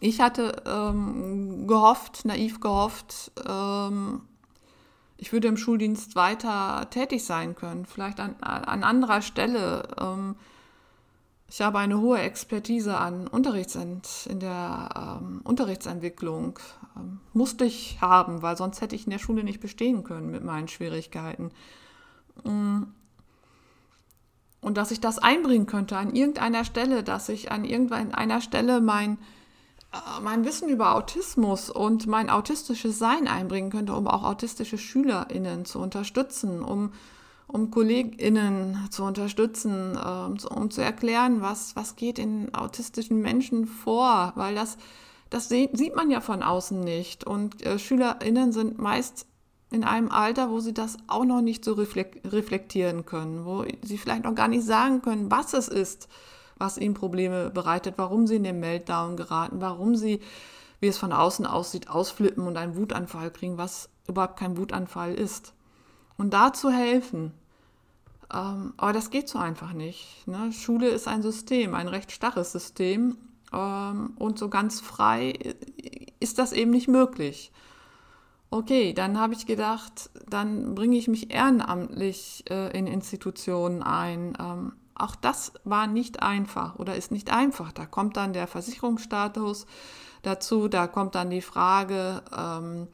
ich 0.00 0.20
hatte 0.20 0.62
ähm, 0.66 1.66
gehofft, 1.66 2.24
naiv 2.24 2.60
gehofft, 2.60 3.32
ähm, 3.48 4.22
ich 5.16 5.32
würde 5.32 5.48
im 5.48 5.56
Schuldienst 5.56 6.16
weiter 6.16 6.88
tätig 6.90 7.24
sein 7.24 7.54
können, 7.54 7.86
vielleicht 7.86 8.20
an, 8.20 8.36
an 8.40 8.84
anderer 8.84 9.22
Stelle. 9.22 9.88
Ähm, 10.00 10.36
Ich 11.48 11.60
habe 11.60 11.78
eine 11.78 12.00
hohe 12.00 12.18
Expertise 12.18 12.96
an 12.96 13.28
Unterrichtsent, 13.28 14.26
in 14.28 14.40
der 14.40 15.20
ähm, 15.20 15.40
Unterrichtsentwicklung. 15.44 16.58
Ähm, 16.96 17.20
musste 17.32 17.64
ich 17.64 17.98
haben, 18.00 18.42
weil 18.42 18.56
sonst 18.56 18.80
hätte 18.80 18.96
ich 18.96 19.04
in 19.04 19.10
der 19.12 19.20
Schule 19.20 19.44
nicht 19.44 19.60
bestehen 19.60 20.02
können 20.02 20.30
mit 20.30 20.42
meinen 20.42 20.68
Schwierigkeiten. 20.68 21.50
Mm. 22.42 22.84
Und 24.62 24.76
dass 24.78 24.90
ich 24.90 25.00
das 25.00 25.18
einbringen 25.18 25.66
könnte 25.66 25.96
an 25.96 26.14
irgendeiner 26.16 26.64
Stelle, 26.64 27.02
dass 27.04 27.28
ich 27.28 27.52
an 27.52 27.64
irgendeiner 27.64 28.40
Stelle 28.40 28.80
mein, 28.80 29.18
mein 30.22 30.44
Wissen 30.44 30.68
über 30.68 30.94
Autismus 30.94 31.70
und 31.70 32.06
mein 32.06 32.30
autistisches 32.30 32.98
Sein 32.98 33.28
einbringen 33.28 33.70
könnte, 33.70 33.94
um 33.94 34.06
auch 34.06 34.24
autistische 34.24 34.78
SchülerInnen 34.78 35.64
zu 35.64 35.78
unterstützen, 35.78 36.62
um 36.62 36.92
um 37.46 37.70
KollegInnen 37.70 38.88
zu 38.90 39.04
unterstützen, 39.04 39.96
äh, 39.96 40.46
um 40.46 40.70
zu 40.70 40.80
erklären, 40.80 41.40
was, 41.40 41.76
was 41.76 41.96
geht 41.96 42.18
in 42.18 42.54
autistischen 42.54 43.20
Menschen 43.20 43.66
vor, 43.66 44.32
weil 44.34 44.54
das, 44.54 44.76
das 45.30 45.48
sieht 45.48 45.94
man 45.94 46.10
ja 46.10 46.20
von 46.20 46.42
außen 46.42 46.80
nicht. 46.80 47.24
Und 47.24 47.64
äh, 47.64 47.78
SchülerInnen 47.78 48.52
sind 48.52 48.78
meist 48.78 49.26
in 49.70 49.84
einem 49.84 50.10
Alter, 50.10 50.50
wo 50.50 50.60
sie 50.60 50.72
das 50.72 50.96
auch 51.06 51.24
noch 51.24 51.42
nicht 51.42 51.64
so 51.64 51.74
reflektieren 51.74 53.06
können, 53.06 53.44
wo 53.44 53.64
sie 53.82 53.98
vielleicht 53.98 54.24
noch 54.24 54.34
gar 54.34 54.48
nicht 54.48 54.64
sagen 54.64 55.02
können, 55.02 55.30
was 55.30 55.52
es 55.52 55.68
ist, 55.68 56.08
was 56.56 56.78
ihnen 56.78 56.94
Probleme 56.94 57.50
bereitet, 57.50 57.94
warum 57.96 58.26
sie 58.26 58.36
in 58.36 58.44
den 58.44 58.60
Meltdown 58.60 59.16
geraten, 59.16 59.60
warum 59.60 59.96
sie, 59.96 60.20
wie 60.80 60.88
es 60.88 60.98
von 60.98 61.12
außen 61.12 61.46
aussieht, 61.46 61.88
ausflippen 61.88 62.46
und 62.46 62.56
einen 62.56 62.76
Wutanfall 62.76 63.30
kriegen, 63.30 63.58
was 63.58 63.88
überhaupt 64.06 64.38
kein 64.38 64.56
Wutanfall 64.56 65.14
ist 65.14 65.54
und 66.16 66.34
da 66.34 66.52
zu 66.52 66.70
helfen. 66.70 67.32
Ähm, 68.32 68.74
aber 68.76 68.92
das 68.92 69.10
geht 69.10 69.28
so 69.28 69.38
einfach 69.38 69.72
nicht. 69.72 70.26
Ne? 70.26 70.52
Schule 70.52 70.88
ist 70.88 71.08
ein 71.08 71.22
System, 71.22 71.74
ein 71.74 71.88
recht 71.88 72.12
starres 72.12 72.52
System 72.52 73.16
ähm, 73.52 74.12
und 74.16 74.38
so 74.38 74.48
ganz 74.48 74.80
frei 74.80 75.34
ist 76.20 76.38
das 76.38 76.52
eben 76.52 76.70
nicht 76.70 76.88
möglich. 76.88 77.52
Okay, 78.50 78.92
dann 78.92 79.18
habe 79.18 79.34
ich 79.34 79.46
gedacht, 79.46 80.10
dann 80.28 80.74
bringe 80.74 80.96
ich 80.96 81.08
mich 81.08 81.32
ehrenamtlich 81.32 82.44
äh, 82.48 82.76
in 82.76 82.86
Institutionen 82.86 83.82
ein. 83.82 84.36
Ähm, 84.38 84.72
auch 84.94 85.16
das 85.16 85.52
war 85.64 85.86
nicht 85.86 86.22
einfach 86.22 86.76
oder 86.76 86.94
ist 86.96 87.10
nicht 87.10 87.30
einfach. 87.30 87.72
Da 87.72 87.86
kommt 87.86 88.16
dann 88.16 88.32
der 88.32 88.46
Versicherungsstatus 88.46 89.66
dazu, 90.22 90.68
da 90.68 90.86
kommt 90.86 91.14
dann 91.14 91.30
die 91.30 91.42
Frage, 91.42 92.22
ähm, 92.36 92.88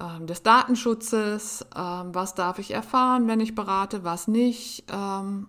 ähm, 0.00 0.26
des 0.26 0.42
Datenschutzes, 0.42 1.66
ähm, 1.76 2.14
was 2.14 2.34
darf 2.34 2.58
ich 2.58 2.72
erfahren, 2.72 3.28
wenn 3.28 3.40
ich 3.40 3.54
berate, 3.54 4.02
was 4.02 4.28
nicht. 4.28 4.84
Ähm, 4.90 5.46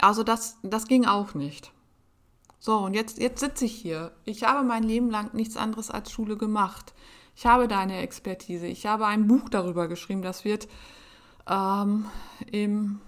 also 0.00 0.22
das, 0.22 0.58
das 0.62 0.86
ging 0.86 1.04
auch 1.06 1.34
nicht. 1.34 1.72
So, 2.58 2.78
und 2.78 2.94
jetzt, 2.94 3.18
jetzt 3.18 3.40
sitze 3.40 3.64
ich 3.64 3.74
hier. 3.74 4.12
Ich 4.24 4.44
habe 4.44 4.64
mein 4.66 4.82
Leben 4.82 5.10
lang 5.10 5.34
nichts 5.34 5.56
anderes 5.56 5.90
als 5.90 6.10
Schule 6.10 6.36
gemacht. 6.36 6.94
Ich 7.36 7.46
habe 7.46 7.68
deine 7.68 7.98
Expertise. 7.98 8.66
Ich 8.66 8.86
habe 8.86 9.06
ein 9.06 9.26
Buch 9.26 9.48
darüber 9.48 9.88
geschrieben. 9.88 10.22
Das 10.22 10.44
wird 10.44 10.68
ähm, 11.48 12.06
im, 12.50 13.00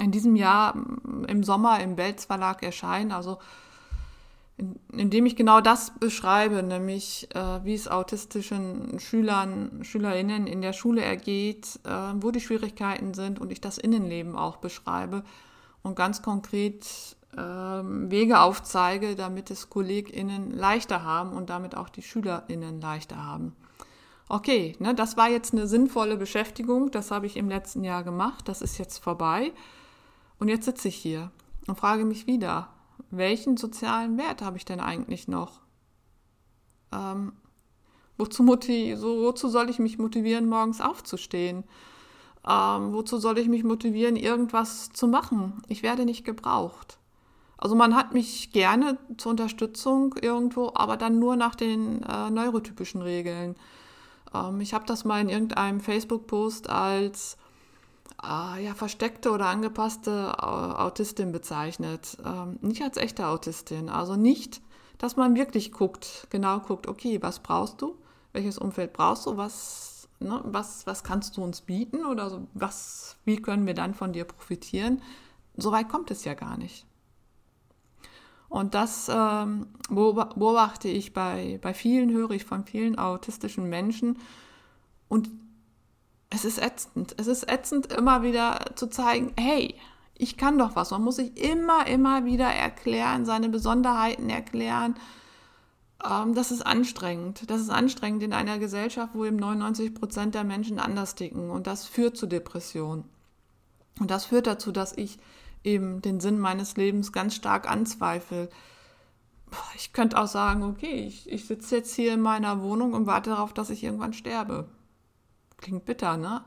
in 0.00 0.10
diesem 0.10 0.36
Jahr 0.36 0.74
im 1.28 1.42
Sommer 1.44 1.80
im 1.80 1.96
Belz 1.96 2.24
Verlag 2.24 2.62
erscheinen. 2.62 3.12
Also 3.12 3.38
in, 4.56 4.78
indem 4.92 5.26
ich 5.26 5.36
genau 5.36 5.60
das 5.60 5.92
beschreibe, 5.98 6.62
nämlich 6.62 7.28
äh, 7.34 7.64
wie 7.64 7.74
es 7.74 7.88
autistischen 7.88 8.98
Schülern, 9.00 9.82
Schülerinnen 9.82 10.46
in 10.46 10.62
der 10.62 10.72
Schule 10.72 11.02
ergeht, 11.02 11.80
äh, 11.84 11.90
wo 12.16 12.30
die 12.30 12.40
Schwierigkeiten 12.40 13.14
sind 13.14 13.40
und 13.40 13.50
ich 13.50 13.60
das 13.60 13.78
Innenleben 13.78 14.36
auch 14.36 14.56
beschreibe 14.58 15.24
und 15.82 15.96
ganz 15.96 16.22
konkret 16.22 16.86
äh, 17.36 17.40
Wege 17.40 18.40
aufzeige, 18.40 19.16
damit 19.16 19.50
es 19.50 19.70
KollegInnen 19.70 20.52
leichter 20.52 21.02
haben 21.02 21.32
und 21.32 21.50
damit 21.50 21.76
auch 21.76 21.88
die 21.88 22.02
SchülerInnen 22.02 22.80
leichter 22.80 23.24
haben. 23.24 23.56
Okay, 24.28 24.76
ne, 24.78 24.94
das 24.94 25.16
war 25.16 25.28
jetzt 25.28 25.52
eine 25.52 25.66
sinnvolle 25.66 26.16
Beschäftigung, 26.16 26.90
das 26.90 27.10
habe 27.10 27.26
ich 27.26 27.36
im 27.36 27.48
letzten 27.48 27.84
Jahr 27.84 28.04
gemacht, 28.04 28.48
das 28.48 28.62
ist 28.62 28.78
jetzt 28.78 28.98
vorbei 28.98 29.52
und 30.38 30.48
jetzt 30.48 30.64
sitze 30.64 30.88
ich 30.88 30.96
hier 30.96 31.30
und 31.66 31.78
frage 31.78 32.04
mich 32.04 32.26
wieder, 32.26 32.68
welchen 33.10 33.56
sozialen 33.56 34.18
Wert 34.18 34.42
habe 34.42 34.56
ich 34.56 34.64
denn 34.64 34.80
eigentlich 34.80 35.28
noch? 35.28 35.60
Ähm, 36.92 37.32
wozu, 38.16 38.44
so, 38.44 39.22
wozu 39.22 39.48
soll 39.48 39.70
ich 39.70 39.78
mich 39.78 39.98
motivieren, 39.98 40.48
morgens 40.48 40.80
aufzustehen? 40.80 41.64
Ähm, 42.46 42.92
wozu 42.92 43.18
soll 43.18 43.38
ich 43.38 43.48
mich 43.48 43.64
motivieren, 43.64 44.16
irgendwas 44.16 44.90
zu 44.90 45.08
machen? 45.08 45.62
Ich 45.68 45.82
werde 45.82 46.04
nicht 46.04 46.24
gebraucht. 46.24 46.98
Also 47.56 47.74
man 47.74 47.94
hat 47.94 48.12
mich 48.12 48.52
gerne 48.52 48.98
zur 49.16 49.30
Unterstützung 49.30 50.14
irgendwo, 50.20 50.72
aber 50.74 50.96
dann 50.96 51.18
nur 51.18 51.36
nach 51.36 51.54
den 51.54 52.02
äh, 52.02 52.28
neurotypischen 52.30 53.00
Regeln. 53.00 53.56
Ähm, 54.34 54.60
ich 54.60 54.74
habe 54.74 54.84
das 54.84 55.04
mal 55.04 55.20
in 55.20 55.30
irgendeinem 55.30 55.80
Facebook-Post 55.80 56.68
als 56.68 57.38
äh, 58.22 58.64
ja, 58.64 58.74
versteckte 58.74 59.30
oder 59.30 59.46
angepasste 59.46 60.42
Autistin 60.42 61.32
bezeichnet. 61.32 62.16
Ähm, 62.24 62.58
nicht 62.60 62.82
als 62.82 62.96
echte 62.96 63.26
Autistin. 63.26 63.88
Also 63.88 64.16
nicht, 64.16 64.60
dass 64.98 65.16
man 65.16 65.34
wirklich 65.34 65.72
guckt, 65.72 66.26
genau 66.30 66.60
guckt, 66.60 66.86
okay, 66.86 67.22
was 67.22 67.40
brauchst 67.40 67.82
du? 67.82 67.96
Welches 68.32 68.58
Umfeld 68.58 68.92
brauchst 68.92 69.26
du? 69.26 69.36
Was, 69.36 70.08
ne, 70.20 70.40
was, 70.44 70.86
was 70.86 71.04
kannst 71.04 71.36
du 71.36 71.44
uns 71.44 71.60
bieten? 71.60 72.04
Oder 72.04 72.30
so, 72.30 72.46
was, 72.54 73.16
wie 73.24 73.40
können 73.40 73.66
wir 73.66 73.74
dann 73.74 73.94
von 73.94 74.12
dir 74.12 74.24
profitieren? 74.24 75.02
So 75.56 75.72
weit 75.72 75.88
kommt 75.88 76.10
es 76.10 76.24
ja 76.24 76.34
gar 76.34 76.56
nicht. 76.56 76.86
Und 78.48 78.74
das 78.74 79.10
ähm, 79.12 79.66
beobachte 79.88 80.88
ich 80.88 81.12
bei, 81.12 81.58
bei 81.60 81.74
vielen, 81.74 82.12
höre 82.12 82.30
ich 82.30 82.44
von 82.44 82.64
vielen 82.64 82.98
autistischen 82.98 83.68
Menschen. 83.68 84.18
Und 85.08 85.28
es 86.34 86.44
ist 86.44 86.60
ätzend. 86.60 87.14
Es 87.18 87.26
ist 87.26 87.50
ätzend, 87.50 87.92
immer 87.92 88.22
wieder 88.22 88.58
zu 88.74 88.88
zeigen, 88.88 89.32
hey, 89.38 89.74
ich 90.16 90.36
kann 90.36 90.58
doch 90.58 90.76
was. 90.76 90.90
Man 90.90 91.02
muss 91.02 91.16
sich 91.16 91.36
immer, 91.36 91.86
immer 91.86 92.24
wieder 92.24 92.46
erklären, 92.46 93.24
seine 93.24 93.48
Besonderheiten 93.48 94.28
erklären. 94.30 94.96
Ähm, 96.04 96.34
das 96.34 96.50
ist 96.50 96.62
anstrengend. 96.66 97.48
Das 97.50 97.60
ist 97.60 97.70
anstrengend 97.70 98.22
in 98.22 98.32
einer 98.32 98.58
Gesellschaft, 98.58 99.14
wo 99.14 99.24
eben 99.24 99.36
99 99.36 99.94
Prozent 99.94 100.34
der 100.34 100.44
Menschen 100.44 100.78
anders 100.78 101.14
ticken. 101.14 101.50
Und 101.50 101.66
das 101.66 101.86
führt 101.86 102.16
zu 102.16 102.26
Depressionen. 102.26 103.04
Und 104.00 104.10
das 104.10 104.26
führt 104.26 104.46
dazu, 104.46 104.72
dass 104.72 104.96
ich 104.96 105.18
eben 105.62 106.02
den 106.02 106.20
Sinn 106.20 106.38
meines 106.38 106.76
Lebens 106.76 107.12
ganz 107.12 107.34
stark 107.34 107.70
anzweifle. 107.70 108.48
Ich 109.76 109.92
könnte 109.92 110.18
auch 110.18 110.26
sagen, 110.26 110.64
okay, 110.64 111.06
ich, 111.06 111.30
ich 111.30 111.46
sitze 111.46 111.76
jetzt 111.76 111.94
hier 111.94 112.12
in 112.14 112.20
meiner 112.20 112.60
Wohnung 112.60 112.92
und 112.92 113.06
warte 113.06 113.30
darauf, 113.30 113.52
dass 113.52 113.70
ich 113.70 113.84
irgendwann 113.84 114.12
sterbe. 114.12 114.68
Klingt 115.64 115.86
bitter, 115.86 116.18
ne? 116.18 116.44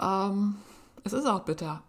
Ähm, 0.00 0.56
es 1.04 1.12
ist 1.12 1.26
auch 1.26 1.40
bitter. 1.40 1.82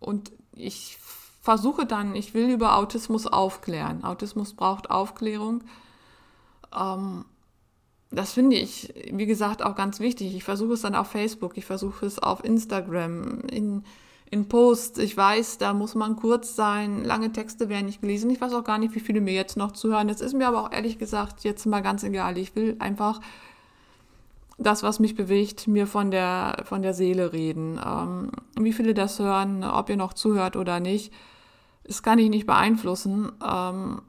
Und 0.00 0.32
ich 0.52 0.98
versuche 1.40 1.86
dann, 1.86 2.16
ich 2.16 2.34
will 2.34 2.50
über 2.50 2.76
Autismus 2.76 3.28
aufklären. 3.28 4.02
Autismus 4.02 4.54
braucht 4.54 4.90
Aufklärung. 4.90 5.62
Ähm, 6.76 7.24
das 8.10 8.32
finde 8.32 8.56
ich, 8.56 8.92
wie 9.12 9.26
gesagt, 9.26 9.62
auch 9.62 9.76
ganz 9.76 10.00
wichtig. 10.00 10.34
Ich 10.34 10.42
versuche 10.42 10.72
es 10.72 10.82
dann 10.82 10.96
auf 10.96 11.06
Facebook, 11.06 11.56
ich 11.56 11.64
versuche 11.64 12.04
es 12.04 12.18
auf 12.18 12.42
Instagram, 12.42 13.42
in, 13.42 13.84
in 14.28 14.48
Posts. 14.48 14.98
Ich 14.98 15.16
weiß, 15.16 15.58
da 15.58 15.72
muss 15.72 15.94
man 15.94 16.16
kurz 16.16 16.56
sein, 16.56 17.04
lange 17.04 17.30
Texte 17.30 17.68
werden 17.68 17.86
nicht 17.86 18.00
gelesen. 18.00 18.28
Ich 18.30 18.40
weiß 18.40 18.54
auch 18.54 18.64
gar 18.64 18.78
nicht, 18.78 18.96
wie 18.96 19.00
viele 19.00 19.20
mir 19.20 19.34
jetzt 19.34 19.56
noch 19.56 19.70
zuhören. 19.70 20.08
Das 20.08 20.20
ist 20.20 20.34
mir 20.34 20.48
aber 20.48 20.64
auch 20.64 20.72
ehrlich 20.72 20.98
gesagt 20.98 21.44
jetzt 21.44 21.64
mal 21.64 21.80
ganz 21.80 22.02
egal. 22.02 22.36
Ich 22.38 22.56
will 22.56 22.74
einfach 22.80 23.20
das, 24.58 24.82
was 24.82 25.00
mich 25.00 25.14
bewegt, 25.14 25.66
mir 25.66 25.86
von 25.86 26.10
der, 26.10 26.62
von 26.64 26.82
der 26.82 26.94
Seele 26.94 27.32
reden. 27.32 27.80
Ähm, 27.84 28.30
wie 28.58 28.72
viele 28.72 28.94
das 28.94 29.18
hören, 29.18 29.64
ob 29.64 29.88
ihr 29.88 29.96
noch 29.96 30.12
zuhört 30.12 30.56
oder 30.56 30.80
nicht, 30.80 31.12
das 31.84 32.02
kann 32.02 32.18
ich 32.18 32.30
nicht 32.30 32.46
beeinflussen. 32.46 33.32
Ähm, 33.44 34.02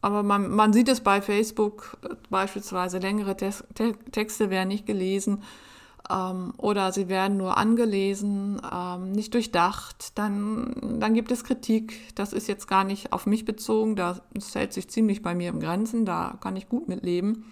aber 0.00 0.22
man, 0.22 0.50
man 0.50 0.72
sieht 0.72 0.88
es 0.88 1.00
bei 1.00 1.20
Facebook 1.20 1.96
beispielsweise, 2.30 2.98
längere 2.98 3.36
Te 3.36 3.50
Te 3.74 3.94
Texte 4.12 4.50
werden 4.50 4.68
nicht 4.68 4.86
gelesen 4.86 5.42
ähm, 6.10 6.52
oder 6.58 6.92
sie 6.92 7.08
werden 7.08 7.36
nur 7.36 7.56
angelesen, 7.56 8.60
ähm, 8.72 9.12
nicht 9.12 9.34
durchdacht. 9.34 10.18
Dann, 10.18 10.98
dann 11.00 11.14
gibt 11.14 11.32
es 11.32 11.44
Kritik. 11.44 12.14
Das 12.14 12.32
ist 12.32 12.46
jetzt 12.46 12.68
gar 12.68 12.84
nicht 12.84 13.12
auf 13.12 13.26
mich 13.26 13.44
bezogen, 13.44 13.96
das 13.96 14.20
hält 14.54 14.72
sich 14.72 14.88
ziemlich 14.88 15.22
bei 15.22 15.34
mir 15.34 15.48
im 15.48 15.60
Grenzen, 15.60 16.04
da 16.04 16.38
kann 16.40 16.56
ich 16.56 16.68
gut 16.68 16.88
mitleben 16.88 17.44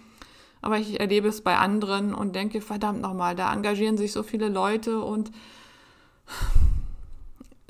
aber 0.65 0.79
ich 0.79 0.99
erlebe 0.99 1.27
es 1.27 1.41
bei 1.41 1.57
anderen 1.57 2.15
und 2.15 2.35
denke, 2.35 2.59
verdammt 2.59 2.99
nochmal, 2.99 3.35
da 3.35 3.53
engagieren 3.53 3.97
sich 3.97 4.11
so 4.11 4.23
viele 4.23 4.49
Leute 4.49 4.99
und 4.99 5.31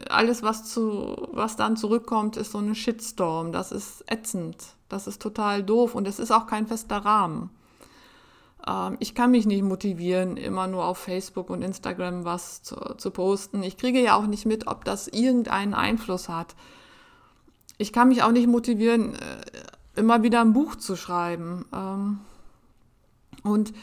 alles, 0.09 0.43
was, 0.43 0.71
zu, 0.71 1.27
was 1.33 1.57
dann 1.57 1.75
zurückkommt, 1.75 2.37
ist 2.37 2.53
so 2.53 2.59
ein 2.59 2.73
Shitstorm. 2.73 3.51
Das 3.51 3.73
ist 3.73 4.09
ätzend. 4.09 4.63
Das 4.87 5.07
ist 5.07 5.21
total 5.21 5.61
doof 5.61 5.93
und 5.93 6.07
es 6.07 6.19
ist 6.19 6.31
auch 6.31 6.47
kein 6.47 6.67
fester 6.67 6.99
Rahmen. 6.99 7.49
Ähm, 8.65 8.95
ich 9.01 9.13
kann 9.13 9.31
mich 9.31 9.45
nicht 9.45 9.63
motivieren, 9.63 10.37
immer 10.37 10.67
nur 10.67 10.85
auf 10.85 10.97
Facebook 10.97 11.49
und 11.49 11.63
Instagram 11.63 12.23
was 12.23 12.63
zu, 12.63 12.75
zu 12.95 13.11
posten. 13.11 13.61
Ich 13.61 13.75
kriege 13.75 14.01
ja 14.01 14.15
auch 14.15 14.25
nicht 14.25 14.45
mit, 14.45 14.67
ob 14.67 14.85
das 14.85 15.09
irgendeinen 15.09 15.73
Einfluss 15.73 16.29
hat. 16.29 16.55
Ich 17.77 17.91
kann 17.91 18.07
mich 18.07 18.23
auch 18.23 18.31
nicht 18.31 18.47
motivieren, 18.47 19.15
äh, 19.15 19.99
immer 19.99 20.23
wieder 20.23 20.39
ein 20.39 20.53
Buch 20.53 20.77
zu 20.77 20.95
schreiben. 20.95 21.65
Ähm, 21.73 22.19
und 23.43 23.73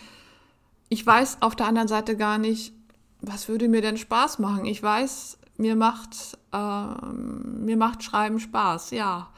ich 0.88 1.06
weiß 1.06 1.38
auf 1.40 1.56
der 1.56 1.66
anderen 1.66 1.88
Seite 1.88 2.16
gar 2.16 2.38
nicht, 2.38 2.74
was 3.20 3.48
würde 3.48 3.68
mir 3.68 3.80
denn 3.80 3.96
Spaß 3.96 4.38
machen? 4.40 4.64
Ich 4.64 4.82
weiß, 4.82 5.38
mir 5.56 5.76
macht, 5.76 6.38
äh, 6.52 6.94
mir 7.04 7.76
macht 7.76 8.02
Schreiben 8.02 8.40
Spaß, 8.40 8.90
ja. 8.90 9.28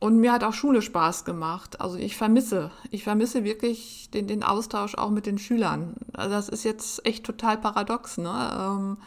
Und 0.00 0.18
mir 0.18 0.32
hat 0.32 0.44
auch 0.44 0.52
Schule 0.52 0.82
Spaß 0.82 1.24
gemacht. 1.24 1.80
Also 1.80 1.96
ich 1.96 2.16
vermisse, 2.16 2.70
ich 2.90 3.04
vermisse 3.04 3.44
wirklich 3.44 4.10
den, 4.10 4.26
den 4.26 4.42
Austausch 4.42 4.96
auch 4.96 5.10
mit 5.10 5.24
den 5.24 5.38
Schülern. 5.38 5.94
Also 6.12 6.30
das 6.34 6.48
ist 6.48 6.64
jetzt 6.64 7.06
echt 7.06 7.24
total 7.24 7.56
paradox. 7.56 8.18
Ne? 8.18 8.58
Ähm, 8.58 8.98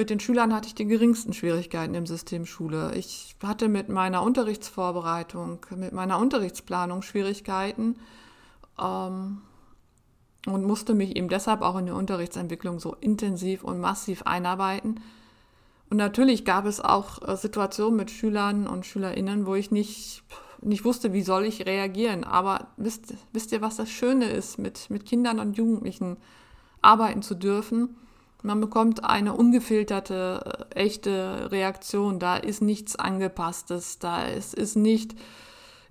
mit 0.00 0.10
den 0.10 0.18
Schülern 0.18 0.54
hatte 0.54 0.66
ich 0.66 0.74
die 0.74 0.86
geringsten 0.86 1.32
Schwierigkeiten 1.32 1.94
im 1.94 2.06
System 2.06 2.46
Schule. 2.46 2.94
Ich 2.96 3.36
hatte 3.42 3.68
mit 3.68 3.88
meiner 3.88 4.22
Unterrichtsvorbereitung, 4.22 5.66
mit 5.76 5.92
meiner 5.92 6.18
Unterrichtsplanung 6.18 7.02
Schwierigkeiten 7.02 7.96
ähm, 8.80 9.42
und 10.46 10.64
musste 10.64 10.94
mich 10.94 11.16
eben 11.16 11.28
deshalb 11.28 11.62
auch 11.62 11.78
in 11.78 11.86
die 11.86 11.92
Unterrichtsentwicklung 11.92 12.80
so 12.80 12.96
intensiv 13.00 13.62
und 13.62 13.78
massiv 13.78 14.22
einarbeiten 14.22 15.00
und 15.90 15.96
natürlich 15.96 16.44
gab 16.44 16.66
es 16.66 16.80
auch 16.80 17.28
äh, 17.28 17.36
Situationen 17.36 17.96
mit 17.96 18.10
Schülern 18.12 18.68
und 18.68 18.86
Schülerinnen, 18.86 19.44
wo 19.44 19.56
ich 19.56 19.72
nicht, 19.72 20.22
nicht 20.62 20.84
wusste, 20.84 21.12
wie 21.12 21.22
soll 21.22 21.44
ich 21.44 21.66
reagieren. 21.66 22.22
Aber 22.22 22.68
wisst, 22.76 23.14
wisst 23.32 23.50
ihr, 23.50 23.60
was 23.60 23.76
das 23.76 23.90
Schöne 23.90 24.30
ist, 24.30 24.56
mit, 24.56 24.88
mit 24.88 25.04
Kindern 25.04 25.40
und 25.40 25.56
Jugendlichen 25.56 26.16
arbeiten 26.80 27.22
zu 27.22 27.34
dürfen? 27.34 27.96
Man 28.42 28.60
bekommt 28.60 29.04
eine 29.04 29.34
ungefilterte, 29.34 30.66
äh, 30.74 30.80
echte 30.80 31.50
Reaktion. 31.50 32.18
Da 32.18 32.36
ist 32.36 32.62
nichts 32.62 32.96
Angepasstes. 32.96 33.98
Da 33.98 34.24
ist, 34.24 34.54
ist 34.54 34.76
nicht 34.76 35.14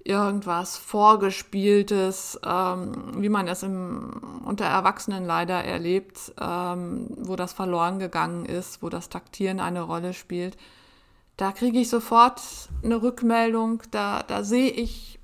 irgendwas 0.03 0.77
Vorgespieltes, 0.77 2.39
ähm, 2.45 3.21
wie 3.21 3.29
man 3.29 3.47
es 3.47 3.63
im, 3.63 4.41
unter 4.45 4.65
Erwachsenen 4.65 5.25
leider 5.25 5.63
erlebt, 5.63 6.33
ähm, 6.41 7.07
wo 7.17 7.35
das 7.35 7.53
verloren 7.53 7.99
gegangen 7.99 8.45
ist, 8.45 8.81
wo 8.81 8.89
das 8.89 9.09
Taktieren 9.09 9.59
eine 9.59 9.81
Rolle 9.81 10.13
spielt. 10.13 10.57
Da 11.37 11.51
kriege 11.51 11.79
ich 11.79 11.89
sofort 11.89 12.41
eine 12.83 13.01
Rückmeldung, 13.01 13.83
da, 13.91 14.23
da 14.23 14.43
sehe 14.43 14.71
ich, 14.71 15.19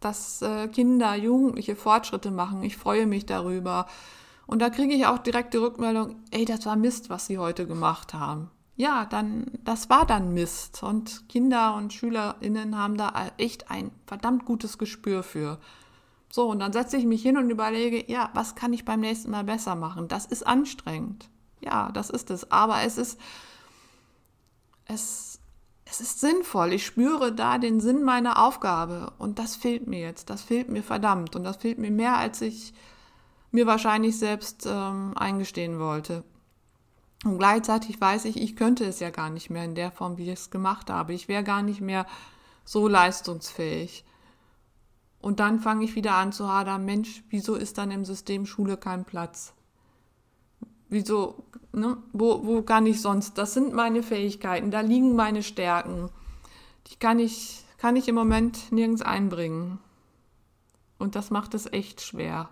dass 0.00 0.42
äh, 0.42 0.68
Kinder, 0.68 1.14
Jugendliche 1.14 1.74
Fortschritte 1.74 2.30
machen. 2.30 2.62
Ich 2.62 2.76
freue 2.76 3.06
mich 3.06 3.24
darüber. 3.26 3.86
Und 4.46 4.60
da 4.60 4.70
kriege 4.70 4.94
ich 4.94 5.06
auch 5.06 5.18
direkt 5.18 5.54
die 5.54 5.58
Rückmeldung, 5.58 6.16
ey, 6.30 6.44
das 6.44 6.66
war 6.66 6.76
Mist, 6.76 7.10
was 7.10 7.26
sie 7.26 7.38
heute 7.38 7.66
gemacht 7.66 8.14
haben 8.14 8.50
ja, 8.76 9.06
dann, 9.06 9.46
das 9.64 9.88
war 9.88 10.06
dann 10.06 10.34
Mist. 10.34 10.82
Und 10.82 11.28
Kinder 11.28 11.74
und 11.74 11.92
SchülerInnen 11.92 12.76
haben 12.76 12.96
da 12.96 13.30
echt 13.38 13.70
ein 13.70 13.90
verdammt 14.06 14.44
gutes 14.44 14.78
Gespür 14.78 15.22
für. 15.22 15.58
So, 16.30 16.50
und 16.50 16.60
dann 16.60 16.72
setze 16.72 16.98
ich 16.98 17.06
mich 17.06 17.22
hin 17.22 17.38
und 17.38 17.48
überlege, 17.48 18.10
ja, 18.10 18.30
was 18.34 18.54
kann 18.54 18.74
ich 18.74 18.84
beim 18.84 19.00
nächsten 19.00 19.30
Mal 19.30 19.44
besser 19.44 19.74
machen? 19.74 20.08
Das 20.08 20.26
ist 20.26 20.46
anstrengend. 20.46 21.30
Ja, 21.60 21.90
das 21.92 22.10
ist 22.10 22.30
es. 22.30 22.50
Aber 22.52 22.82
es 22.82 22.98
ist, 22.98 23.18
es, 24.84 25.40
es 25.86 26.02
ist 26.02 26.20
sinnvoll. 26.20 26.74
Ich 26.74 26.84
spüre 26.84 27.32
da 27.32 27.56
den 27.56 27.80
Sinn 27.80 28.02
meiner 28.02 28.44
Aufgabe. 28.44 29.10
Und 29.16 29.38
das 29.38 29.56
fehlt 29.56 29.86
mir 29.86 30.00
jetzt. 30.00 30.28
Das 30.28 30.42
fehlt 30.42 30.68
mir 30.68 30.82
verdammt. 30.82 31.34
Und 31.34 31.44
das 31.44 31.56
fehlt 31.56 31.78
mir 31.78 31.90
mehr, 31.90 32.18
als 32.18 32.42
ich 32.42 32.74
mir 33.56 33.66
wahrscheinlich 33.66 34.18
selbst 34.18 34.66
ähm, 34.70 35.12
eingestehen 35.16 35.78
wollte. 35.78 36.24
Und 37.24 37.38
gleichzeitig 37.38 37.98
weiß 37.98 38.26
ich, 38.26 38.38
ich 38.38 38.54
könnte 38.54 38.84
es 38.84 39.00
ja 39.00 39.08
gar 39.08 39.30
nicht 39.30 39.48
mehr 39.48 39.64
in 39.64 39.74
der 39.74 39.90
Form, 39.90 40.18
wie 40.18 40.24
ich 40.24 40.38
es 40.38 40.50
gemacht 40.50 40.90
habe. 40.90 41.14
Ich 41.14 41.26
wäre 41.26 41.42
gar 41.42 41.62
nicht 41.62 41.80
mehr 41.80 42.06
so 42.66 42.86
leistungsfähig. 42.86 44.04
Und 45.22 45.40
dann 45.40 45.58
fange 45.58 45.86
ich 45.86 45.94
wieder 45.94 46.14
an 46.16 46.32
zu 46.32 46.46
hadern, 46.52 46.84
Mensch, 46.84 47.24
wieso 47.30 47.54
ist 47.54 47.78
dann 47.78 47.90
im 47.90 48.04
System 48.04 48.44
Schule 48.44 48.76
kein 48.76 49.06
Platz? 49.06 49.54
Wieso, 50.90 51.42
ne? 51.72 51.96
wo, 52.12 52.46
wo 52.46 52.60
kann 52.60 52.84
ich 52.84 53.00
sonst? 53.00 53.38
Das 53.38 53.54
sind 53.54 53.72
meine 53.72 54.02
Fähigkeiten, 54.02 54.70
da 54.70 54.80
liegen 54.80 55.16
meine 55.16 55.42
Stärken. 55.42 56.10
Die 56.88 56.96
kann 56.96 57.18
ich, 57.18 57.64
kann 57.78 57.96
ich 57.96 58.06
im 58.06 58.14
Moment 58.16 58.70
nirgends 58.70 59.00
einbringen. 59.00 59.78
Und 60.98 61.16
das 61.16 61.30
macht 61.30 61.54
es 61.54 61.72
echt 61.72 62.02
schwer. 62.02 62.50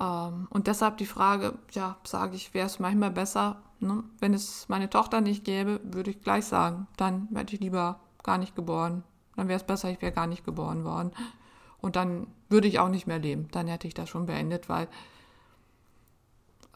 Ähm, 0.00 0.46
und 0.50 0.66
deshalb 0.66 0.98
die 0.98 1.06
Frage, 1.06 1.58
ja, 1.72 1.96
sage 2.04 2.36
ich, 2.36 2.54
wäre 2.54 2.66
es 2.66 2.78
manchmal 2.78 3.10
besser, 3.10 3.62
ne? 3.80 4.04
wenn 4.18 4.34
es 4.34 4.68
meine 4.68 4.90
Tochter 4.90 5.20
nicht 5.20 5.44
gäbe, 5.44 5.80
würde 5.84 6.10
ich 6.10 6.22
gleich 6.22 6.46
sagen, 6.46 6.86
dann 6.96 7.28
hätte 7.34 7.54
ich 7.54 7.60
lieber 7.60 8.00
gar 8.22 8.38
nicht 8.38 8.56
geboren. 8.56 9.04
Dann 9.36 9.48
wäre 9.48 9.58
es 9.58 9.66
besser, 9.66 9.90
ich 9.90 10.00
wäre 10.02 10.12
gar 10.12 10.26
nicht 10.26 10.44
geboren 10.44 10.84
worden. 10.84 11.12
Und 11.80 11.96
dann 11.96 12.28
würde 12.48 12.68
ich 12.68 12.78
auch 12.78 12.88
nicht 12.88 13.06
mehr 13.06 13.18
leben. 13.18 13.48
Dann 13.50 13.66
hätte 13.66 13.86
ich 13.86 13.94
das 13.94 14.08
schon 14.08 14.26
beendet, 14.26 14.68
weil, 14.68 14.88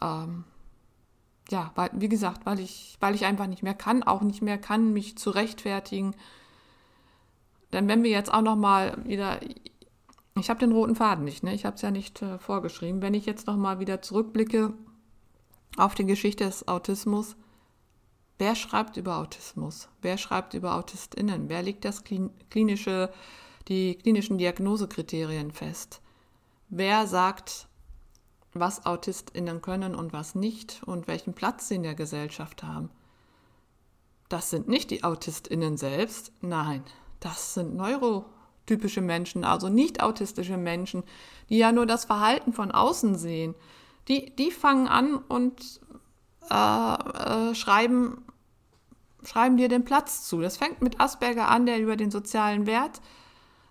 ähm, 0.02 0.44
ja, 1.50 1.72
weil, 1.76 1.90
wie 1.94 2.08
gesagt, 2.08 2.44
weil 2.44 2.60
ich, 2.60 2.98
weil 3.00 3.14
ich 3.14 3.24
einfach 3.24 3.46
nicht 3.46 3.62
mehr 3.62 3.74
kann, 3.74 4.02
auch 4.02 4.20
nicht 4.20 4.42
mehr 4.42 4.58
kann, 4.58 4.92
mich 4.92 5.16
zu 5.16 5.30
rechtfertigen. 5.30 6.14
Denn 7.72 7.88
wenn 7.88 8.02
wir 8.02 8.10
jetzt 8.10 8.32
auch 8.32 8.42
noch 8.42 8.56
mal 8.56 8.98
wieder 9.04 9.40
ich 10.38 10.50
habe 10.50 10.60
den 10.60 10.72
roten 10.72 10.94
Faden 10.94 11.24
nicht, 11.24 11.42
ne? 11.42 11.54
ich 11.54 11.64
habe 11.64 11.76
es 11.76 11.82
ja 11.82 11.90
nicht 11.90 12.22
äh, 12.22 12.38
vorgeschrieben. 12.38 13.02
Wenn 13.02 13.14
ich 13.14 13.26
jetzt 13.26 13.46
nochmal 13.46 13.80
wieder 13.80 14.02
zurückblicke 14.02 14.74
auf 15.76 15.94
die 15.94 16.06
Geschichte 16.06 16.44
des 16.44 16.68
Autismus, 16.68 17.36
wer 18.38 18.54
schreibt 18.54 18.96
über 18.96 19.18
Autismus? 19.18 19.88
Wer 20.02 20.18
schreibt 20.18 20.54
über 20.54 20.74
AutistInnen? 20.74 21.48
Wer 21.48 21.62
legt 21.62 21.84
das 21.84 22.04
klinische, 22.04 23.12
die 23.68 23.96
klinischen 23.96 24.38
Diagnosekriterien 24.38 25.50
fest? 25.50 26.02
Wer 26.68 27.06
sagt, 27.06 27.68
was 28.52 28.86
AutistInnen 28.86 29.62
können 29.62 29.94
und 29.94 30.12
was 30.12 30.34
nicht 30.34 30.82
und 30.84 31.06
welchen 31.06 31.32
Platz 31.34 31.68
sie 31.68 31.76
in 31.76 31.82
der 31.82 31.94
Gesellschaft 31.94 32.62
haben? 32.62 32.90
Das 34.28 34.50
sind 34.50 34.68
nicht 34.68 34.90
die 34.90 35.04
AutistInnen 35.04 35.78
selbst, 35.78 36.32
nein, 36.42 36.82
das 37.20 37.54
sind 37.54 37.74
Neuro- 37.74 38.26
typische 38.68 39.00
Menschen, 39.00 39.44
also 39.44 39.68
nicht 39.68 40.02
autistische 40.02 40.56
Menschen, 40.56 41.02
die 41.48 41.58
ja 41.58 41.72
nur 41.72 41.86
das 41.86 42.04
Verhalten 42.04 42.52
von 42.52 42.70
außen 42.70 43.16
sehen, 43.16 43.54
die, 44.06 44.34
die 44.36 44.50
fangen 44.52 44.86
an 44.86 45.16
und 45.16 45.80
äh, 46.50 46.54
äh, 46.54 47.54
schreiben, 47.54 48.24
schreiben 49.24 49.56
dir 49.56 49.68
den 49.68 49.84
Platz 49.84 50.26
zu. 50.26 50.40
Das 50.40 50.56
fängt 50.56 50.82
mit 50.82 51.00
Asperger 51.00 51.48
an, 51.48 51.66
der 51.66 51.80
über 51.80 51.96
den 51.96 52.10
sozialen 52.10 52.66
Wert 52.66 53.00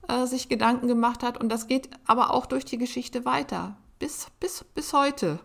äh, 0.07 0.25
sich 0.25 0.49
Gedanken 0.49 0.87
gemacht 0.87 1.23
hat 1.23 1.39
und 1.39 1.49
das 1.49 1.67
geht 1.67 1.89
aber 2.05 2.33
auch 2.33 2.45
durch 2.45 2.65
die 2.65 2.77
Geschichte 2.77 3.25
weiter, 3.25 3.77
bis, 3.99 4.27
bis, 4.39 4.63
bis 4.75 4.93
heute. 4.93 5.39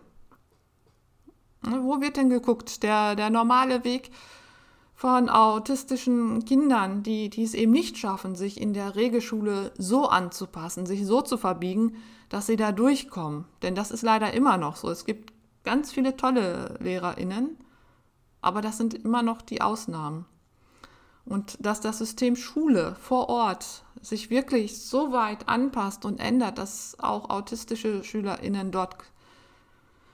Wo 1.61 2.01
wird 2.01 2.17
denn 2.17 2.29
geguckt? 2.29 2.83
Der, 2.83 3.15
der 3.15 3.29
normale 3.29 3.85
Weg 3.85 4.11
von 5.03 5.27
autistischen 5.27 6.45
Kindern, 6.45 7.03
die, 7.03 7.29
die 7.29 7.43
es 7.43 7.55
eben 7.55 7.73
nicht 7.73 7.97
schaffen, 7.97 8.35
sich 8.35 8.61
in 8.61 8.73
der 8.73 8.95
Regelschule 8.95 9.73
so 9.77 10.07
anzupassen, 10.07 10.85
sich 10.85 11.05
so 11.05 11.21
zu 11.21 11.37
verbiegen, 11.37 11.97
dass 12.29 12.45
sie 12.45 12.55
da 12.55 12.71
durchkommen. 12.71 13.43
Denn 13.63 13.75
das 13.75 13.91
ist 13.91 14.01
leider 14.01 14.33
immer 14.33 14.57
noch 14.57 14.77
so. 14.77 14.89
Es 14.89 15.03
gibt 15.03 15.33
ganz 15.65 15.91
viele 15.91 16.15
tolle 16.15 16.77
Lehrerinnen, 16.79 17.57
aber 18.41 18.61
das 18.61 18.77
sind 18.77 18.93
immer 18.93 19.23
noch 19.23 19.41
die 19.41 19.61
Ausnahmen. 19.61 20.23
Und 21.25 21.57
dass 21.59 21.81
das 21.81 21.97
System 21.97 22.37
Schule 22.37 22.95
vor 22.97 23.27
Ort 23.27 23.83
sich 24.01 24.29
wirklich 24.29 24.79
so 24.79 25.11
weit 25.11 25.49
anpasst 25.49 26.05
und 26.05 26.21
ändert, 26.21 26.57
dass 26.57 26.97
auch 26.99 27.29
autistische 27.29 28.05
Schülerinnen 28.05 28.71
dort 28.71 28.95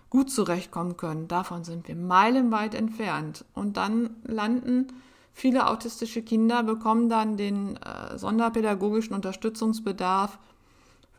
gut 0.10 0.32
zurechtkommen 0.32 0.98
können. 0.98 1.28
Davon 1.28 1.64
sind 1.64 1.88
wir 1.88 1.96
meilenweit 1.96 2.74
entfernt. 2.74 3.46
Und 3.54 3.78
dann 3.78 4.18
landen 4.24 4.88
viele 5.34 5.68
autistische 5.68 6.22
Kinder, 6.22 6.64
bekommen 6.64 7.10
dann 7.10 7.38
den 7.38 7.78
äh, 7.78 8.18
sonderpädagogischen 8.18 9.16
Unterstützungsbedarf, 9.16 10.40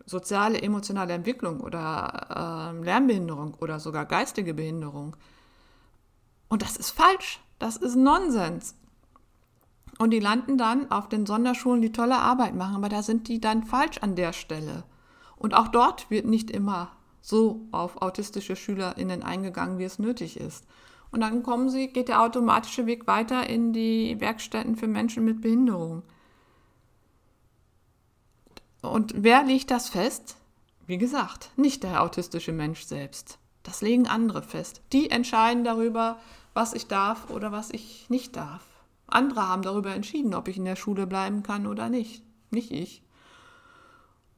soziale, 0.07 0.61
emotionale 0.61 1.13
Entwicklung 1.13 1.61
oder 1.61 2.73
äh, 2.75 2.85
Lernbehinderung 2.85 3.55
oder 3.61 3.79
sogar 3.79 4.07
geistige 4.07 4.55
Behinderung. 4.55 5.17
Und 6.49 6.63
das 6.63 6.77
ist 6.77 6.91
falsch. 6.91 7.41
Das 7.61 7.77
ist 7.77 7.95
Nonsens. 7.95 8.75
Und 9.99 10.11
die 10.11 10.19
landen 10.19 10.57
dann 10.57 10.91
auf 10.91 11.09
den 11.09 11.27
Sonderschulen, 11.27 11.83
die 11.83 11.93
tolle 11.93 12.17
Arbeit 12.17 12.55
machen, 12.55 12.77
aber 12.77 12.89
da 12.89 13.03
sind 13.03 13.29
die 13.29 13.39
dann 13.39 13.65
falsch 13.65 13.99
an 13.99 14.17
der 14.17 14.33
Stelle. 14.33 14.85
Und 15.37 15.55
auch 15.55 15.69
dort 15.69 16.11
wird 16.11 16.25
nicht 16.25 16.51
immer 16.51 16.91
so 17.21 17.67
auf 17.73 18.03
autistische 18.03 18.57
SchülerInnen 18.57 19.23
eingegangen, 19.23 19.79
wie 19.79 19.85
es 19.85 19.99
nötig 19.99 20.39
ist. 20.39 20.65
Und 21.11 21.21
dann 21.21 21.43
kommen 21.43 21.71
sie, 21.71 21.89
geht 21.89 22.09
der 22.09 22.23
automatische 22.23 22.87
Weg 22.87 23.07
weiter 23.07 23.49
in 23.49 23.73
die 23.73 24.21
Werkstätten 24.21 24.77
für 24.77 24.87
Menschen 24.87 25.25
mit 25.25 25.41
Behinderung. 25.41 26.03
und 28.83 29.13
wer 29.17 29.43
legt 29.43 29.71
das 29.71 29.89
fest? 29.91 30.37
Wie 30.87 30.99
gesagt, 30.99 31.51
nicht 31.57 31.83
der 31.83 32.03
autistische 32.03 32.53
Mensch 32.53 32.85
selbst. 32.85 33.39
Das 33.63 33.83
legen 33.83 34.07
andere 34.07 34.43
fest. 34.43 34.81
Die 34.93 35.11
entscheiden 35.11 35.65
darüber, 35.65 36.19
was 36.55 36.73
ich 36.73 36.87
darf 36.87 37.31
oder 37.31 37.53
was 37.53 37.71
ich 37.71 38.09
nicht 38.09 38.37
darf. 38.37 38.65
Andere 39.07 39.47
haben 39.47 39.63
darüber 39.63 39.95
entschieden, 39.95 40.35
ob 40.35 40.49
ich 40.49 40.57
in 40.57 40.65
der 40.65 40.77
Schule 40.77 41.07
bleiben 41.07 41.43
kann 41.43 41.67
oder 41.67 41.89
nicht. 41.89 42.23
Nicht 42.51 42.71
ich. 42.71 43.03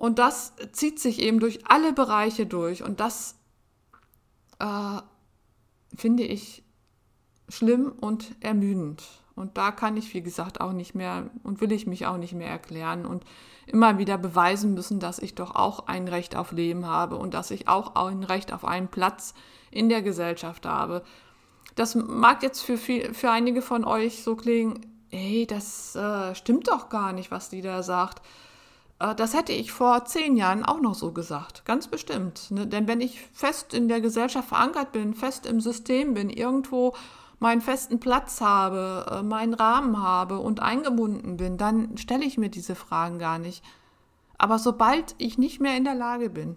Und 0.03 0.19
das 0.19 0.53
zieht 0.73 0.99
sich 0.99 1.21
eben 1.21 1.39
durch 1.39 1.61
alle 1.69 1.93
Bereiche 1.93 2.45
durch. 2.45 2.83
Und 2.83 2.99
das 2.99 3.37
äh, 4.59 5.01
finde 5.95 6.25
ich 6.25 6.65
schlimm 7.49 7.93
und 8.01 8.35
ermüdend. 8.41 9.05
Und 9.37 9.57
da 9.57 9.71
kann 9.71 9.97
ich, 9.97 10.13
wie 10.13 10.21
gesagt, 10.21 10.61
auch 10.61 10.73
nicht 10.73 10.97
mehr 10.97 11.31
und 11.45 11.61
will 11.61 11.71
ich 11.71 11.87
mich 11.87 12.05
auch 12.07 12.17
nicht 12.17 12.33
mehr 12.33 12.49
erklären 12.49 13.07
und 13.07 13.25
immer 13.67 13.99
wieder 13.99 14.19
beweisen 14.19 14.75
müssen, 14.75 14.99
dass 14.99 15.21
ich 15.21 15.37
doch 15.37 15.55
auch 15.55 15.87
ein 15.87 16.09
Recht 16.09 16.35
auf 16.35 16.51
Leben 16.51 16.85
habe 16.85 17.15
und 17.15 17.33
dass 17.33 17.53
ich 17.53 17.69
auch 17.69 17.95
ein 17.95 18.25
Recht 18.25 18.53
auf 18.53 18.65
einen 18.65 18.89
Platz 18.89 19.35
in 19.71 19.89
der 19.89 20.03
Gesellschaft 20.03 20.67
habe. 20.67 21.05
Das 21.77 21.95
mag 21.95 22.43
jetzt 22.43 22.63
für, 22.63 22.77
viel, 22.77 23.15
für 23.15 23.31
einige 23.31 23.63
von 23.63 23.85
euch 23.85 24.25
so 24.25 24.35
klingen, 24.35 24.81
hey, 25.11 25.47
das 25.47 25.95
äh, 25.95 26.35
stimmt 26.35 26.67
doch 26.67 26.89
gar 26.89 27.13
nicht, 27.13 27.31
was 27.31 27.51
die 27.51 27.63
da 27.63 27.85
sagt. 27.85 28.21
Äh, 29.03 29.15
das 29.15 29.35
hätte 29.35 29.53
ich 29.53 29.73
vor 29.73 30.05
zehn 30.05 30.37
Jahren 30.37 30.65
auch 30.65 30.81
noch 30.81 30.95
so 30.95 31.13
gesagt, 31.13 31.65
ganz 31.65 31.89
bestimmt. 31.89 32.51
Ne? 32.51 32.67
Denn 32.67 32.87
wenn 32.87 33.01
ich 33.01 33.21
fest 33.33 33.75
in 33.75 33.89
der 33.89 34.01
Gesellschaft 34.01 34.49
verankert 34.49 34.93
bin, 34.93 35.15
fest 35.15 35.45
im 35.45 35.61
System 35.61 36.15
bin, 36.15 36.31
irgendwo 36.31 36.95
meinen 37.41 37.61
festen 37.61 37.99
Platz 37.99 38.41
habe, 38.41 39.07
äh, 39.11 39.23
meinen 39.23 39.55
Rahmen 39.55 40.01
habe 40.01 40.39
und 40.39 40.61
eingebunden 40.61 41.37
bin, 41.37 41.59
dann 41.59 41.97
stelle 41.99 42.25
ich 42.25 42.39
mir 42.39 42.49
diese 42.49 42.77
Fragen 42.77 43.19
gar 43.19 43.39
nicht. 43.39 43.65
Aber 44.39 44.59
sobald 44.59 45.15
ich 45.19 45.39
nicht 45.39 45.61
mehr 45.61 45.77
in 45.77 45.85
der 45.85 45.97
Lage 45.97 46.31
bin, 46.31 46.57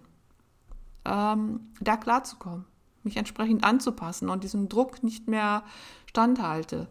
ähm, 1.04 1.72
da 1.80 1.96
klarzukommen, 1.96 2.64
mich 3.02 3.16
entsprechend 3.16 3.64
anzupassen 3.64 4.28
und 4.28 4.44
diesem 4.44 4.68
Druck 4.68 5.02
nicht 5.02 5.28
mehr 5.28 5.64
standhalte, 6.06 6.88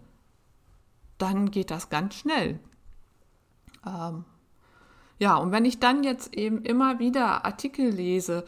dann 1.18 1.52
geht 1.52 1.72
das 1.72 1.90
ganz 1.90 2.16
schnell. 2.16 2.60
Ähm, 3.86 4.26
ja, 5.20 5.36
und 5.38 5.52
wenn 5.52 5.66
ich 5.66 5.80
dann 5.80 6.04
jetzt 6.04 6.36
eben 6.36 6.64
immer 6.64 7.00
wieder 7.00 7.46
Artikel 7.46 7.90
lese, 7.90 8.46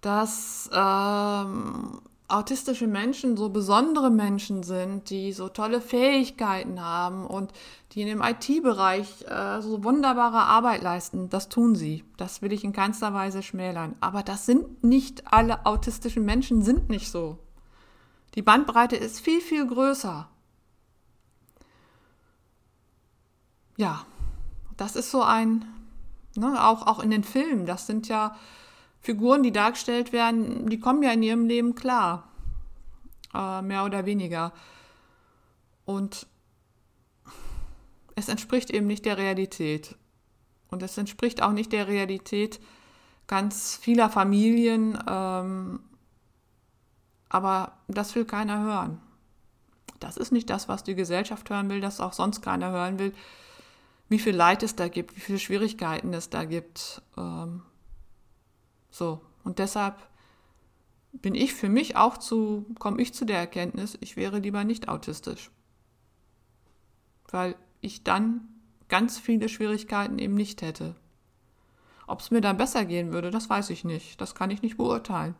dass 0.00 0.68
ähm, 0.72 2.00
autistische 2.28 2.86
Menschen 2.86 3.36
so 3.36 3.48
besondere 3.50 4.10
Menschen 4.10 4.62
sind, 4.62 5.10
die 5.10 5.32
so 5.32 5.48
tolle 5.48 5.80
Fähigkeiten 5.80 6.82
haben 6.82 7.26
und 7.26 7.52
die 7.92 8.02
in 8.02 8.08
dem 8.08 8.22
IT-Bereich 8.22 9.24
äh, 9.28 9.60
so 9.62 9.84
wunderbare 9.84 10.40
Arbeit 10.40 10.82
leisten. 10.82 11.28
Das 11.28 11.48
tun 11.48 11.76
sie. 11.76 12.04
Das 12.16 12.42
will 12.42 12.52
ich 12.52 12.64
in 12.64 12.72
keinster 12.72 13.14
Weise 13.14 13.42
schmälern. 13.42 13.94
Aber 14.00 14.22
das 14.22 14.46
sind 14.46 14.82
nicht 14.82 15.32
alle 15.32 15.64
autistischen 15.64 16.24
Menschen, 16.24 16.62
sind 16.62 16.88
nicht 16.88 17.10
so. 17.10 17.38
Die 18.34 18.42
Bandbreite 18.42 18.96
ist 18.96 19.20
viel, 19.20 19.40
viel 19.40 19.66
größer. 19.66 20.28
Ja, 23.76 24.04
das 24.76 24.96
ist 24.96 25.10
so 25.10 25.22
ein, 25.22 25.64
ne, 26.36 26.64
auch, 26.64 26.86
auch 26.86 27.00
in 27.00 27.10
den 27.10 27.24
Filmen, 27.24 27.66
das 27.66 27.86
sind 27.86 28.08
ja 28.08 28.36
Figuren, 29.00 29.42
die 29.42 29.52
dargestellt 29.52 30.12
werden, 30.12 30.68
die 30.68 30.80
kommen 30.80 31.02
ja 31.02 31.12
in 31.12 31.22
ihrem 31.22 31.46
Leben 31.46 31.74
klar. 31.74 32.28
Äh, 33.34 33.62
mehr 33.62 33.84
oder 33.84 34.06
weniger. 34.06 34.52
Und 35.84 36.26
es 38.14 38.28
entspricht 38.28 38.70
eben 38.70 38.86
nicht 38.86 39.04
der 39.04 39.18
Realität. 39.18 39.96
Und 40.70 40.82
es 40.82 40.96
entspricht 40.96 41.42
auch 41.42 41.52
nicht 41.52 41.72
der 41.72 41.88
Realität 41.88 42.60
ganz 43.26 43.76
vieler 43.76 44.08
Familien. 44.08 44.98
Ähm, 45.06 45.80
aber 47.28 47.72
das 47.88 48.14
will 48.14 48.24
keiner 48.24 48.60
hören. 48.60 49.00
Das 50.00 50.16
ist 50.16 50.32
nicht 50.32 50.48
das, 50.50 50.68
was 50.68 50.84
die 50.84 50.94
Gesellschaft 50.94 51.50
hören 51.50 51.68
will, 51.68 51.80
das 51.80 52.00
auch 52.00 52.12
sonst 52.12 52.42
keiner 52.42 52.70
hören 52.70 52.98
will. 52.98 53.12
Wie 54.08 54.18
viel 54.18 54.34
Leid 54.34 54.62
es 54.62 54.76
da 54.76 54.88
gibt, 54.88 55.16
wie 55.16 55.20
viele 55.20 55.38
Schwierigkeiten 55.38 56.12
es 56.12 56.30
da 56.30 56.44
gibt. 56.44 57.02
Ähm, 57.16 57.62
so, 58.90 59.20
und 59.44 59.58
deshalb 59.58 59.96
bin 61.12 61.34
ich 61.34 61.54
für 61.54 61.68
mich 61.68 61.96
auch 61.96 62.16
zu, 62.18 62.66
komme 62.78 63.00
ich 63.00 63.14
zu 63.14 63.24
der 63.24 63.38
Erkenntnis, 63.38 63.96
ich 64.00 64.16
wäre 64.16 64.38
lieber 64.38 64.64
nicht 64.64 64.88
autistisch. 64.88 65.50
Weil 67.30 67.56
ich 67.80 68.04
dann 68.04 68.48
ganz 68.88 69.18
viele 69.18 69.48
Schwierigkeiten 69.48 70.18
eben 70.18 70.34
nicht 70.34 70.62
hätte. 70.62 70.96
Ob 72.06 72.20
es 72.20 72.30
mir 72.30 72.40
dann 72.40 72.56
besser 72.56 72.84
gehen 72.84 73.12
würde, 73.12 73.30
das 73.30 73.48
weiß 73.48 73.70
ich 73.70 73.84
nicht. 73.84 74.20
Das 74.20 74.34
kann 74.34 74.50
ich 74.50 74.62
nicht 74.62 74.76
beurteilen. 74.76 75.34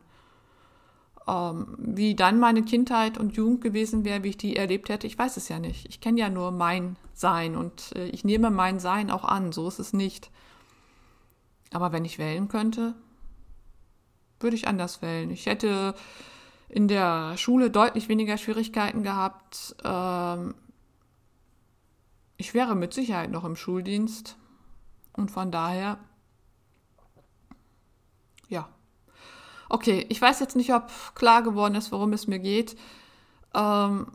Ähm, 1.27 1.75
wie 1.79 2.15
dann 2.15 2.39
meine 2.39 2.63
Kindheit 2.63 3.17
und 3.17 3.35
Jugend 3.35 3.61
gewesen 3.61 4.05
wäre, 4.05 4.23
wie 4.23 4.29
ich 4.29 4.37
die 4.37 4.55
erlebt 4.55 4.89
hätte, 4.89 5.07
ich 5.07 5.17
weiß 5.17 5.37
es 5.37 5.49
ja 5.49 5.59
nicht. 5.59 5.87
Ich 5.87 5.99
kenne 5.99 6.19
ja 6.19 6.29
nur 6.29 6.51
mein 6.51 6.97
Sein 7.13 7.55
und 7.55 7.95
äh, 7.95 8.07
ich 8.07 8.23
nehme 8.23 8.51
mein 8.51 8.79
Sein 8.79 9.09
auch 9.09 9.25
an. 9.25 9.51
So 9.51 9.67
ist 9.67 9.79
es 9.79 9.91
nicht. 9.91 10.29
Aber 11.71 11.91
wenn 11.91 12.05
ich 12.05 12.19
wählen 12.19 12.47
könnte, 12.47 12.93
würde 14.39 14.55
ich 14.55 14.67
anders 14.67 15.01
wählen. 15.01 15.31
Ich 15.31 15.47
hätte 15.47 15.95
in 16.69 16.87
der 16.87 17.37
Schule 17.37 17.69
deutlich 17.71 18.09
weniger 18.09 18.37
Schwierigkeiten 18.37 19.03
gehabt. 19.03 19.75
Ähm, 19.83 20.55
ich 22.37 22.53
wäre 22.53 22.75
mit 22.75 22.93
Sicherheit 22.93 23.31
noch 23.31 23.45
im 23.45 23.55
Schuldienst 23.55 24.37
und 25.13 25.31
von 25.31 25.51
daher, 25.51 25.97
ja. 28.49 28.69
Okay, 29.75 30.05
ich 30.07 30.21
weiß 30.21 30.39
jetzt 30.39 30.55
nicht, 30.55 30.73
ob 30.73 30.89
klar 31.15 31.43
geworden 31.43 31.75
ist, 31.75 31.91
worum 31.91 32.13
es 32.13 32.27
mir 32.27 32.39
geht. 32.39 32.77
Ähm, 33.53 34.07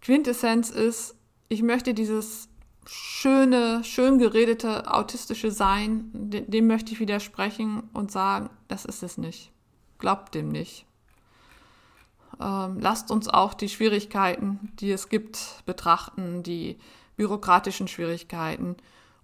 Quintessenz 0.00 0.70
ist, 0.70 1.14
ich 1.48 1.62
möchte 1.62 1.92
dieses 1.92 2.48
schöne, 2.86 3.84
schön 3.84 4.16
geredete 4.18 4.90
autistische 4.90 5.50
Sein, 5.50 6.08
dem, 6.14 6.50
dem 6.50 6.66
möchte 6.66 6.92
ich 6.92 7.00
widersprechen 7.00 7.90
und 7.92 8.10
sagen, 8.10 8.48
das 8.68 8.86
ist 8.86 9.02
es 9.02 9.18
nicht. 9.18 9.52
Glaubt 9.98 10.34
dem 10.34 10.48
nicht. 10.48 10.86
Ähm, 12.40 12.80
lasst 12.80 13.10
uns 13.10 13.28
auch 13.28 13.52
die 13.52 13.68
Schwierigkeiten, 13.68 14.72
die 14.80 14.92
es 14.92 15.10
gibt, 15.10 15.62
betrachten, 15.66 16.42
die 16.42 16.78
bürokratischen 17.16 17.86
Schwierigkeiten. 17.86 18.76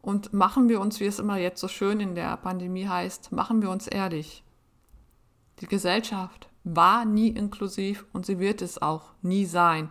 Und 0.02 0.34
machen 0.34 0.68
wir 0.68 0.82
uns, 0.82 1.00
wie 1.00 1.06
es 1.06 1.18
immer 1.18 1.38
jetzt 1.38 1.62
so 1.62 1.68
schön 1.68 1.98
in 1.98 2.14
der 2.14 2.36
Pandemie 2.36 2.86
heißt, 2.86 3.32
machen 3.32 3.62
wir 3.62 3.70
uns 3.70 3.86
ehrlich. 3.86 4.44
Die 5.60 5.66
Gesellschaft 5.66 6.48
war 6.64 7.04
nie 7.04 7.28
inklusiv 7.28 8.06
und 8.12 8.26
sie 8.26 8.38
wird 8.38 8.62
es 8.62 8.80
auch 8.80 9.10
nie 9.22 9.44
sein. 9.44 9.90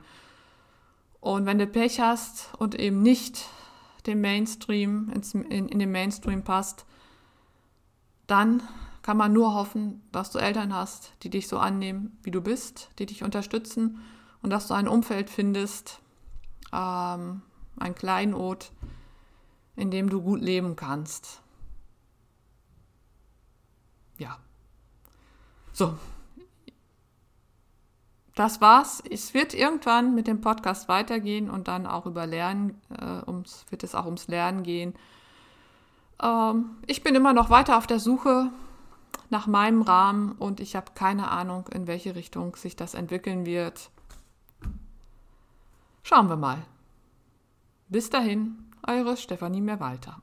Und 1.19 1.45
wenn 1.45 1.59
du 1.59 1.67
Pech 1.67 1.99
hast 1.99 2.53
und 2.57 2.75
eben 2.75 3.01
nicht 3.01 3.47
dem 4.05 4.21
Mainstream, 4.21 5.09
ins, 5.13 5.33
in, 5.33 5.69
in 5.69 5.79
den 5.79 5.91
Mainstream 5.91 6.43
passt, 6.43 6.85
dann 8.27 8.63
kann 9.01 9.17
man 9.17 9.33
nur 9.33 9.53
hoffen, 9.53 10.01
dass 10.11 10.31
du 10.31 10.39
Eltern 10.39 10.73
hast, 10.73 11.13
die 11.23 11.29
dich 11.29 11.47
so 11.47 11.57
annehmen, 11.57 12.17
wie 12.23 12.31
du 12.31 12.41
bist, 12.41 12.89
die 12.99 13.05
dich 13.05 13.23
unterstützen 13.23 13.99
und 14.41 14.51
dass 14.51 14.67
du 14.67 14.73
ein 14.73 14.87
Umfeld 14.87 15.29
findest, 15.29 15.99
ähm, 16.71 17.41
ein 17.77 17.95
Kleinod, 17.95 18.71
in 19.75 19.91
dem 19.91 20.09
du 20.09 20.21
gut 20.21 20.41
leben 20.41 20.75
kannst. 20.75 21.41
Ja. 24.17 24.37
So, 25.81 25.97
das 28.35 28.61
war's. 28.61 29.01
Es 29.09 29.33
wird 29.33 29.55
irgendwann 29.55 30.13
mit 30.13 30.27
dem 30.27 30.39
Podcast 30.39 30.87
weitergehen 30.87 31.49
und 31.49 31.67
dann 31.67 31.87
auch 31.87 32.05
über 32.05 32.27
Lernen, 32.27 32.79
äh, 32.91 33.27
ums, 33.27 33.65
wird 33.71 33.83
es 33.83 33.95
auch 33.95 34.05
ums 34.05 34.27
Lernen 34.27 34.61
gehen. 34.61 34.93
Ähm, 36.21 36.77
ich 36.85 37.01
bin 37.01 37.15
immer 37.15 37.33
noch 37.33 37.49
weiter 37.49 37.79
auf 37.79 37.87
der 37.87 37.99
Suche 37.99 38.51
nach 39.31 39.47
meinem 39.47 39.81
Rahmen 39.81 40.33
und 40.33 40.59
ich 40.59 40.75
habe 40.75 40.91
keine 40.93 41.31
Ahnung, 41.31 41.67
in 41.69 41.87
welche 41.87 42.13
Richtung 42.13 42.55
sich 42.55 42.75
das 42.75 42.93
entwickeln 42.93 43.47
wird. 43.47 43.89
Schauen 46.03 46.29
wir 46.29 46.37
mal. 46.37 46.61
Bis 47.89 48.11
dahin, 48.11 48.69
eure 48.85 49.17
Stefanie 49.17 49.61
Mehrwalter. 49.61 50.21